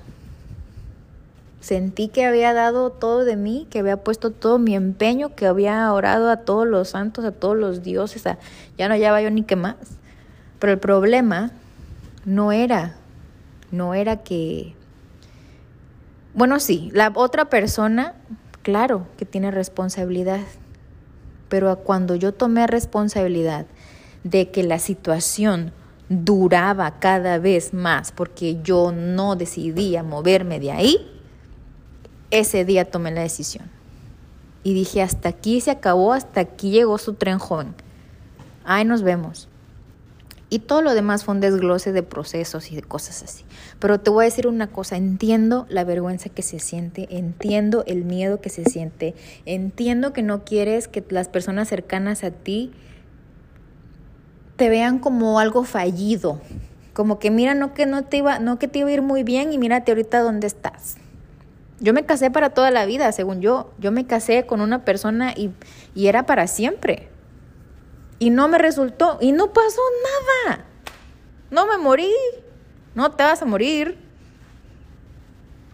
Sentí 1.60 2.08
que 2.08 2.26
había 2.26 2.52
dado 2.52 2.90
todo 2.90 3.24
de 3.24 3.36
mí, 3.36 3.66
que 3.70 3.78
había 3.78 3.98
puesto 3.98 4.30
todo 4.30 4.58
mi 4.58 4.74
empeño, 4.74 5.34
que 5.34 5.46
había 5.46 5.90
orado 5.92 6.30
a 6.30 6.38
todos 6.38 6.66
los 6.66 6.90
santos, 6.90 7.24
a 7.24 7.32
todos 7.32 7.56
los 7.56 7.82
dioses, 7.82 8.26
a, 8.26 8.38
ya 8.76 8.88
no 8.88 8.94
hallaba 8.94 9.22
yo 9.22 9.30
ni 9.30 9.42
qué 9.42 9.56
más. 9.56 9.76
Pero 10.58 10.74
el 10.74 10.78
problema 10.78 11.52
no 12.26 12.52
era, 12.52 12.96
no 13.70 13.94
era 13.94 14.18
que, 14.18 14.74
bueno, 16.34 16.60
sí, 16.60 16.90
la 16.92 17.12
otra 17.14 17.46
persona, 17.46 18.14
claro 18.62 19.06
que 19.16 19.24
tiene 19.24 19.50
responsabilidad, 19.50 20.40
pero 21.50 21.76
cuando 21.80 22.14
yo 22.14 22.32
tomé 22.32 22.66
responsabilidad 22.66 23.66
de 24.24 24.50
que 24.50 24.62
la 24.62 24.78
situación 24.78 25.72
duraba 26.08 26.98
cada 26.98 27.38
vez 27.38 27.74
más 27.74 28.12
porque 28.12 28.58
yo 28.62 28.92
no 28.92 29.36
decidía 29.36 30.02
moverme 30.02 30.58
de 30.58 30.72
ahí, 30.72 31.20
ese 32.30 32.64
día 32.64 32.90
tomé 32.90 33.10
la 33.10 33.20
decisión. 33.20 33.70
Y 34.62 34.72
dije, 34.74 35.02
hasta 35.02 35.28
aquí 35.28 35.60
se 35.60 35.70
acabó, 35.70 36.12
hasta 36.12 36.40
aquí 36.40 36.70
llegó 36.70 36.96
su 36.98 37.14
tren 37.14 37.38
joven. 37.38 37.74
Ahí 38.64 38.84
nos 38.84 39.02
vemos. 39.02 39.48
Y 40.52 40.58
todo 40.58 40.82
lo 40.82 40.94
demás 40.94 41.24
fue 41.24 41.34
un 41.34 41.40
desglose 41.40 41.92
de 41.92 42.02
procesos 42.02 42.72
y 42.72 42.76
de 42.76 42.82
cosas 42.82 43.22
así. 43.22 43.44
Pero 43.78 44.00
te 44.00 44.10
voy 44.10 44.24
a 44.24 44.26
decir 44.26 44.48
una 44.48 44.66
cosa, 44.66 44.96
entiendo 44.96 45.64
la 45.68 45.84
vergüenza 45.84 46.28
que 46.28 46.42
se 46.42 46.58
siente, 46.58 47.06
entiendo 47.08 47.84
el 47.86 48.04
miedo 48.04 48.40
que 48.40 48.50
se 48.50 48.64
siente, 48.64 49.14
entiendo 49.46 50.12
que 50.12 50.22
no 50.22 50.44
quieres 50.44 50.88
que 50.88 51.04
las 51.08 51.28
personas 51.28 51.68
cercanas 51.68 52.24
a 52.24 52.32
ti 52.32 52.72
te 54.56 54.68
vean 54.68 54.98
como 54.98 55.38
algo 55.38 55.62
fallido, 55.62 56.40
como 56.94 57.20
que 57.20 57.30
mira, 57.30 57.54
no 57.54 57.72
que 57.72 57.86
no 57.86 58.02
te 58.04 58.16
iba, 58.16 58.40
no 58.40 58.58
que 58.58 58.66
te 58.66 58.80
iba 58.80 58.88
a 58.88 58.92
ir 58.92 59.02
muy 59.02 59.22
bien 59.22 59.52
y 59.52 59.58
mírate 59.58 59.92
ahorita 59.92 60.18
dónde 60.18 60.48
estás. 60.48 60.96
Yo 61.78 61.94
me 61.94 62.04
casé 62.04 62.32
para 62.32 62.50
toda 62.50 62.72
la 62.72 62.86
vida, 62.86 63.10
según 63.12 63.40
yo. 63.40 63.72
Yo 63.78 63.92
me 63.92 64.04
casé 64.04 64.44
con 64.46 64.60
una 64.60 64.84
persona 64.84 65.32
y, 65.34 65.50
y 65.94 66.08
era 66.08 66.26
para 66.26 66.46
siempre 66.46 67.09
y 68.20 68.28
no 68.28 68.48
me 68.48 68.58
resultó 68.58 69.18
y 69.20 69.32
no 69.32 69.52
pasó 69.52 69.80
nada. 70.44 70.64
No 71.50 71.66
me 71.66 71.78
morí, 71.78 72.12
no 72.94 73.10
te 73.10 73.24
vas 73.24 73.42
a 73.42 73.46
morir. 73.46 73.98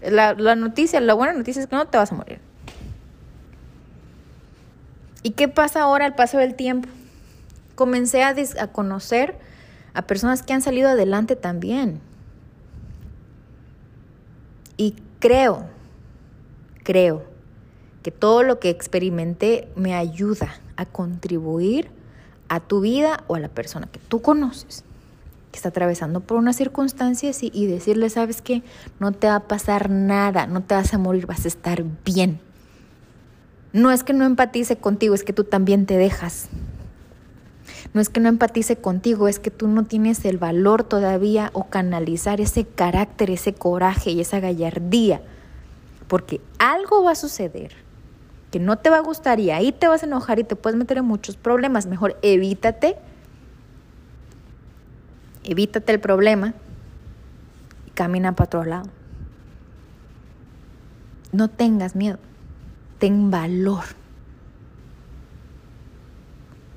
La, 0.00 0.35
noticia, 0.54 1.00
la 1.00 1.14
buena 1.14 1.32
noticia 1.32 1.61
es 1.61 1.68
que 1.68 1.74
no 1.74 1.88
te 1.88 1.98
vas 1.98 2.12
a 2.12 2.14
morir. 2.14 2.38
¿Y 5.24 5.30
qué 5.30 5.48
pasa 5.48 5.82
ahora 5.82 6.06
al 6.06 6.14
paso 6.14 6.38
del 6.38 6.54
tiempo? 6.54 6.88
Comencé 7.74 8.22
a, 8.22 8.35
a 8.61 8.66
conocer 8.68 9.37
a 9.92 10.02
personas 10.02 10.44
que 10.44 10.52
han 10.52 10.62
salido 10.62 10.88
adelante 10.88 11.35
también. 11.35 12.00
Y 14.76 14.94
creo, 15.18 15.66
creo 16.85 17.24
que 18.04 18.12
todo 18.12 18.44
lo 18.44 18.61
que 18.61 18.70
experimenté 18.70 19.68
me 19.74 19.96
ayuda 19.96 20.61
a 20.76 20.87
contribuir 20.87 21.95
a 22.48 22.61
tu 22.61 22.80
vida 22.80 23.24
o 23.26 23.35
a 23.35 23.40
la 23.40 23.48
persona 23.48 23.87
que 23.87 23.98
tú 23.98 24.22
conoces 24.22 24.85
que 25.50 25.56
está 25.56 25.70
atravesando 25.70 26.20
por 26.20 26.37
una 26.37 26.52
circunstancia 26.52 27.30
así 27.30 27.50
y 27.54 27.66
decirle, 27.66 28.11
sabes 28.11 28.42
que 28.42 28.62
no 29.00 29.12
te 29.12 29.26
va 29.26 29.37
a 29.37 29.48
pasar 29.48 29.90
nada, 29.90 30.46
no 30.46 30.62
te 30.62 30.74
vas 30.74 30.92
a 30.92 30.98
morir, 30.98 31.26
vas 31.26 31.44
a 31.44 31.48
estar 31.48 31.82
bien. 32.04 32.40
No 33.72 33.90
es 33.90 34.04
que 34.04 34.12
no 34.12 34.24
empatice 34.24 34.76
contigo, 34.76 35.14
es 35.14 35.24
que 35.24 35.32
tú 35.32 35.44
también 35.44 35.87
te 35.87 35.96
dejas. 35.96 36.48
No 37.94 38.00
es 38.00 38.09
que 38.09 38.20
no 38.20 38.28
empatice 38.28 38.76
contigo, 38.76 39.28
es 39.28 39.38
que 39.38 39.50
tú 39.50 39.68
no 39.68 39.85
tienes 39.85 40.24
el 40.24 40.38
valor 40.38 40.85
todavía 40.85 41.50
o 41.54 41.64
canalizar 41.68 42.40
ese 42.40 42.66
carácter, 42.66 43.30
ese 43.30 43.54
coraje 43.54 44.11
y 44.11 44.20
esa 44.20 44.40
gallardía. 44.40 45.22
Porque 46.09 46.40
algo 46.59 47.04
va 47.04 47.12
a 47.12 47.16
suceder 47.16 47.86
no 48.59 48.79
te 48.79 48.90
va 48.90 48.99
a 48.99 49.01
gustar 49.01 49.40
y 49.40 49.51
ahí 49.51 49.73
te 49.73 49.88
vas 49.88 50.03
a 50.03 50.07
enojar 50.07 50.38
y 50.38 50.45
te 50.45 50.57
puedes 50.57 50.79
meter 50.79 50.99
en 50.99 51.05
muchos 51.05 51.37
problemas. 51.37 51.87
Mejor 51.87 52.19
evítate, 52.23 52.97
evítate 55.45 55.92
el 55.92 56.01
problema 56.01 56.55
y 57.87 57.90
camina 57.90 58.35
para 58.35 58.47
otro 58.47 58.64
lado. 58.64 58.90
No 61.33 61.49
tengas 61.49 61.97
miedo, 61.97 62.19
ten 62.99 63.31
valor. 63.31 63.85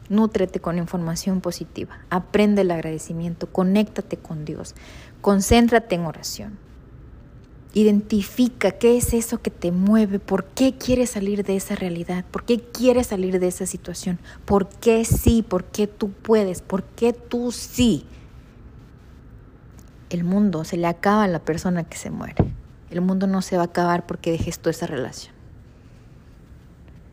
Nútrete 0.09 0.59
con 0.59 0.79
información 0.79 1.39
positiva, 1.39 1.99
aprende 2.09 2.61
el 2.63 2.71
agradecimiento, 2.71 3.47
conéctate 3.47 4.17
con 4.17 4.43
Dios, 4.43 4.73
concéntrate 5.21 5.93
en 5.93 6.05
oración. 6.05 6.68
Identifica 7.73 8.71
qué 8.71 8.97
es 8.97 9.13
eso 9.13 9.41
que 9.41 9.51
te 9.51 9.71
mueve, 9.71 10.17
por 10.17 10.45
qué 10.45 10.73
quieres 10.73 11.11
salir 11.11 11.43
de 11.43 11.55
esa 11.55 11.75
realidad, 11.75 12.25
por 12.31 12.43
qué 12.43 12.59
quieres 12.59 13.07
salir 13.07 13.39
de 13.39 13.47
esa 13.47 13.67
situación, 13.67 14.17
por 14.45 14.67
qué 14.69 15.05
sí, 15.05 15.43
por 15.43 15.65
qué 15.65 15.85
tú 15.85 16.09
puedes, 16.09 16.63
por 16.63 16.83
qué 16.83 17.13
tú 17.13 17.51
sí. 17.51 18.05
El 20.09 20.23
mundo 20.23 20.63
se 20.63 20.77
le 20.77 20.87
acaba 20.87 21.25
a 21.25 21.27
la 21.27 21.39
persona 21.39 21.83
que 21.83 21.97
se 21.97 22.09
muere. 22.09 22.43
El 22.89 23.01
mundo 23.01 23.27
no 23.27 23.43
se 23.43 23.55
va 23.55 23.63
a 23.63 23.65
acabar 23.65 24.07
porque 24.07 24.31
dejes 24.31 24.57
toda 24.57 24.71
esa 24.71 24.87
relación. 24.87 25.35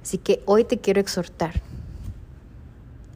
Así 0.02 0.16
que 0.16 0.42
hoy 0.46 0.64
te 0.64 0.78
quiero 0.78 1.02
exhortar 1.02 1.60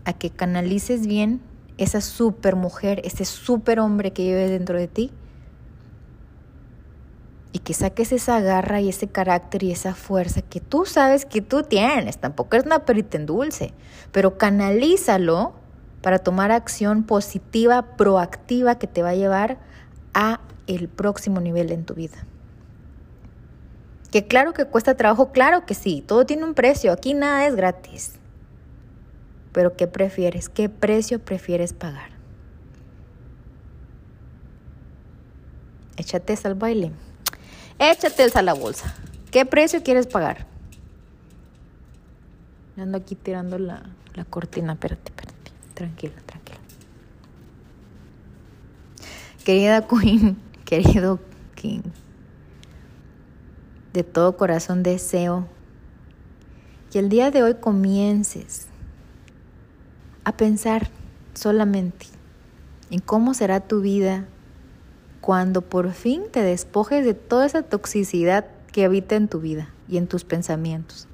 a 0.04 0.12
que 0.12 0.28
canalices 0.28 1.06
bien 1.06 1.40
esa 1.78 2.02
super 2.02 2.56
mujer, 2.56 3.00
ese 3.04 3.24
super 3.24 3.80
hombre 3.80 4.12
que 4.12 4.24
vive 4.24 4.48
dentro 4.48 4.76
de 4.76 4.88
ti 4.88 5.10
y 7.52 7.58
que 7.60 7.74
saques 7.74 8.12
esa 8.12 8.40
garra 8.40 8.80
y 8.80 8.88
ese 8.88 9.08
carácter 9.08 9.64
y 9.64 9.72
esa 9.72 9.94
fuerza 9.94 10.42
que 10.42 10.60
tú 10.60 10.84
sabes 10.84 11.24
que 11.24 11.40
tú 11.40 11.62
tienes. 11.62 12.18
Tampoco 12.18 12.56
es 12.56 12.64
una 12.64 12.84
perita 12.84 13.16
en 13.16 13.26
dulce, 13.26 13.74
pero 14.12 14.38
canalízalo 14.38 15.54
para 16.00 16.20
tomar 16.20 16.52
acción 16.52 17.02
positiva, 17.02 17.96
proactiva 17.96 18.78
que 18.78 18.86
te 18.86 19.02
va 19.02 19.10
a 19.10 19.14
llevar 19.14 19.58
a 20.14 20.40
el 20.66 20.88
próximo 20.88 21.40
nivel 21.40 21.72
en 21.72 21.84
tu 21.84 21.94
vida. 21.94 22.24
Que 24.12 24.26
claro 24.26 24.52
que 24.52 24.64
cuesta 24.64 24.96
trabajo, 24.96 25.32
claro 25.32 25.66
que 25.66 25.74
sí, 25.74 26.02
todo 26.06 26.26
tiene 26.26 26.44
un 26.44 26.54
precio, 26.54 26.92
aquí 26.92 27.14
nada 27.14 27.46
es 27.46 27.54
gratis. 27.54 28.14
Pero 29.52 29.76
¿qué 29.76 29.86
prefieres? 29.88 30.48
¿Qué 30.48 30.68
precio 30.68 31.18
prefieres 31.18 31.72
pagar? 31.72 32.10
Échate 35.96 36.38
al 36.44 36.54
baile. 36.54 36.92
Échate 37.80 38.28
la 38.42 38.52
bolsa. 38.52 38.94
¿Qué 39.30 39.46
precio 39.46 39.82
quieres 39.82 40.06
pagar? 40.06 40.46
Ando 42.76 42.98
aquí 42.98 43.14
tirando 43.14 43.58
la, 43.58 43.82
la 44.14 44.26
cortina. 44.26 44.74
Espérate, 44.74 45.10
espérate. 45.10 45.50
Tranquila, 45.72 46.12
tranquila. 46.26 46.58
Querida 49.44 49.88
Queen, 49.88 50.36
querido 50.66 51.20
King, 51.54 51.80
de 53.94 54.04
todo 54.04 54.36
corazón 54.36 54.82
deseo 54.82 55.48
que 56.90 56.98
el 56.98 57.08
día 57.08 57.30
de 57.30 57.42
hoy 57.42 57.54
comiences 57.54 58.66
a 60.24 60.36
pensar 60.36 60.90
solamente 61.32 62.06
en 62.90 63.00
cómo 63.00 63.32
será 63.32 63.60
tu 63.60 63.80
vida 63.80 64.26
cuando 65.20 65.62
por 65.62 65.92
fin 65.92 66.22
te 66.30 66.42
despojes 66.42 67.04
de 67.04 67.14
toda 67.14 67.46
esa 67.46 67.62
toxicidad 67.62 68.46
que 68.72 68.84
habita 68.84 69.16
en 69.16 69.28
tu 69.28 69.40
vida 69.40 69.70
y 69.88 69.96
en 69.96 70.06
tus 70.06 70.24
pensamientos. 70.24 71.06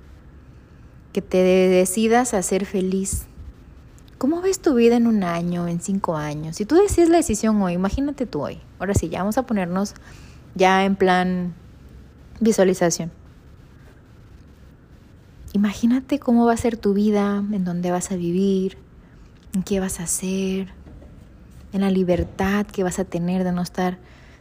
Que 1.13 1.23
te 1.23 1.39
decidas 1.39 2.35
a 2.35 2.43
ser 2.43 2.67
feliz. 2.67 3.27
¿Cómo 4.19 4.41
ves 4.41 4.61
tu 4.61 4.75
vida 4.75 4.97
en 4.97 5.07
un 5.07 5.25
año, 5.25 5.69
en 5.69 5.81
cinco 5.81 6.17
años? 6.17 6.57
Si 6.57 6.65
tú 6.65 6.77
decides 6.77 7.09
la 7.09 7.19
decisión 7.19 7.61
hoy, 7.61 7.75
imagínate 7.75 8.27
tú 8.27 8.43
hoy. 8.43 8.61
Ahora 8.79 8.95
sí, 8.95 9.09
ya 9.09 9.21
vamos 9.21 9.39
a 9.39 9.45
ponernos 9.45 9.95
ya 10.55 10.85
en 10.85 10.97
plan 10.97 11.55
visualización. 12.41 13.11
Imagínate 15.53 16.19
cómo 16.19 16.45
va 16.47 16.53
a 16.53 16.57
ser 16.57 16.77
tu 16.77 16.93
vida, 16.93 17.39
en 17.39 17.65
dónde 17.65 17.91
vas 17.91 18.11
a 18.11 18.17
vivir, 18.17 18.77
en 19.55 19.63
qué 19.63 19.81
vas 19.81 20.01
a 20.01 20.05
hacer, 20.05 20.69
en 21.77 21.83
la 21.83 21.91
libertad 21.91 22.67
que 22.67 22.83
vas 22.83 22.99
a 22.99 23.05
tener 23.05 23.45
de 23.45 23.53
no 23.53 23.63
estar 23.63 23.99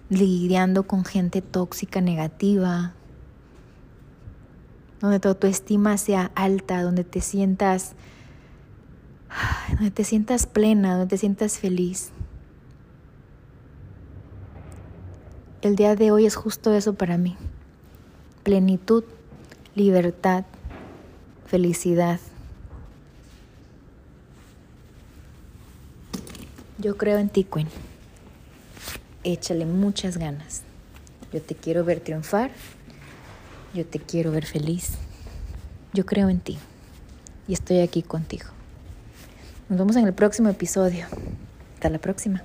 lidiando 0.10 0.84
con 0.84 1.06
gente 1.06 1.42
tóxica, 1.42 2.02
negativa, 2.02 2.94
donde 5.02 5.20
tu 5.20 5.28
autoestima 5.28 5.98
sea 5.98 6.32
alta, 6.36 6.82
donde 6.82 7.04
te 7.04 7.22
sientas, 7.22 7.94
donde 9.70 9.92
te 9.92 10.04
sientas 10.04 10.48
plena, 10.48 10.94
donde 10.98 11.08
te 11.08 11.18
sientas 11.18 11.60
feliz. 11.60 12.12
El 15.62 15.76
día 15.76 15.96
de 15.96 16.12
hoy 16.12 16.26
es 16.26 16.36
justo 16.36 16.74
eso 16.74 16.94
para 16.94 17.18
mí. 17.18 17.36
Plenitud, 18.44 19.04
libertad, 19.74 20.46
felicidad. 21.48 22.20
Yo 26.86 26.98
creo 26.98 27.18
en 27.18 27.30
ti, 27.30 27.44
Queen. 27.46 27.68
Échale 29.24 29.66
muchas 29.66 30.18
ganas. 30.18 30.62
Yo 31.34 31.42
te 31.42 31.56
quiero 31.56 31.84
ver 31.84 32.00
triunfar. 32.00 32.52
Yo 33.74 33.88
te 33.88 33.98
quiero 33.98 34.32
ver 34.32 34.46
feliz. 34.46 34.92
Yo 35.94 36.06
creo 36.06 36.30
en 36.30 36.40
ti. 36.40 36.60
Y 37.48 37.54
estoy 37.54 37.80
aquí 37.80 38.04
contigo. 38.04 38.46
Nos 39.68 39.80
vemos 39.80 39.96
en 39.96 40.06
el 40.06 40.14
próximo 40.14 40.48
episodio. 40.48 41.08
Hasta 41.74 41.90
la 41.90 41.98
próxima. 41.98 42.44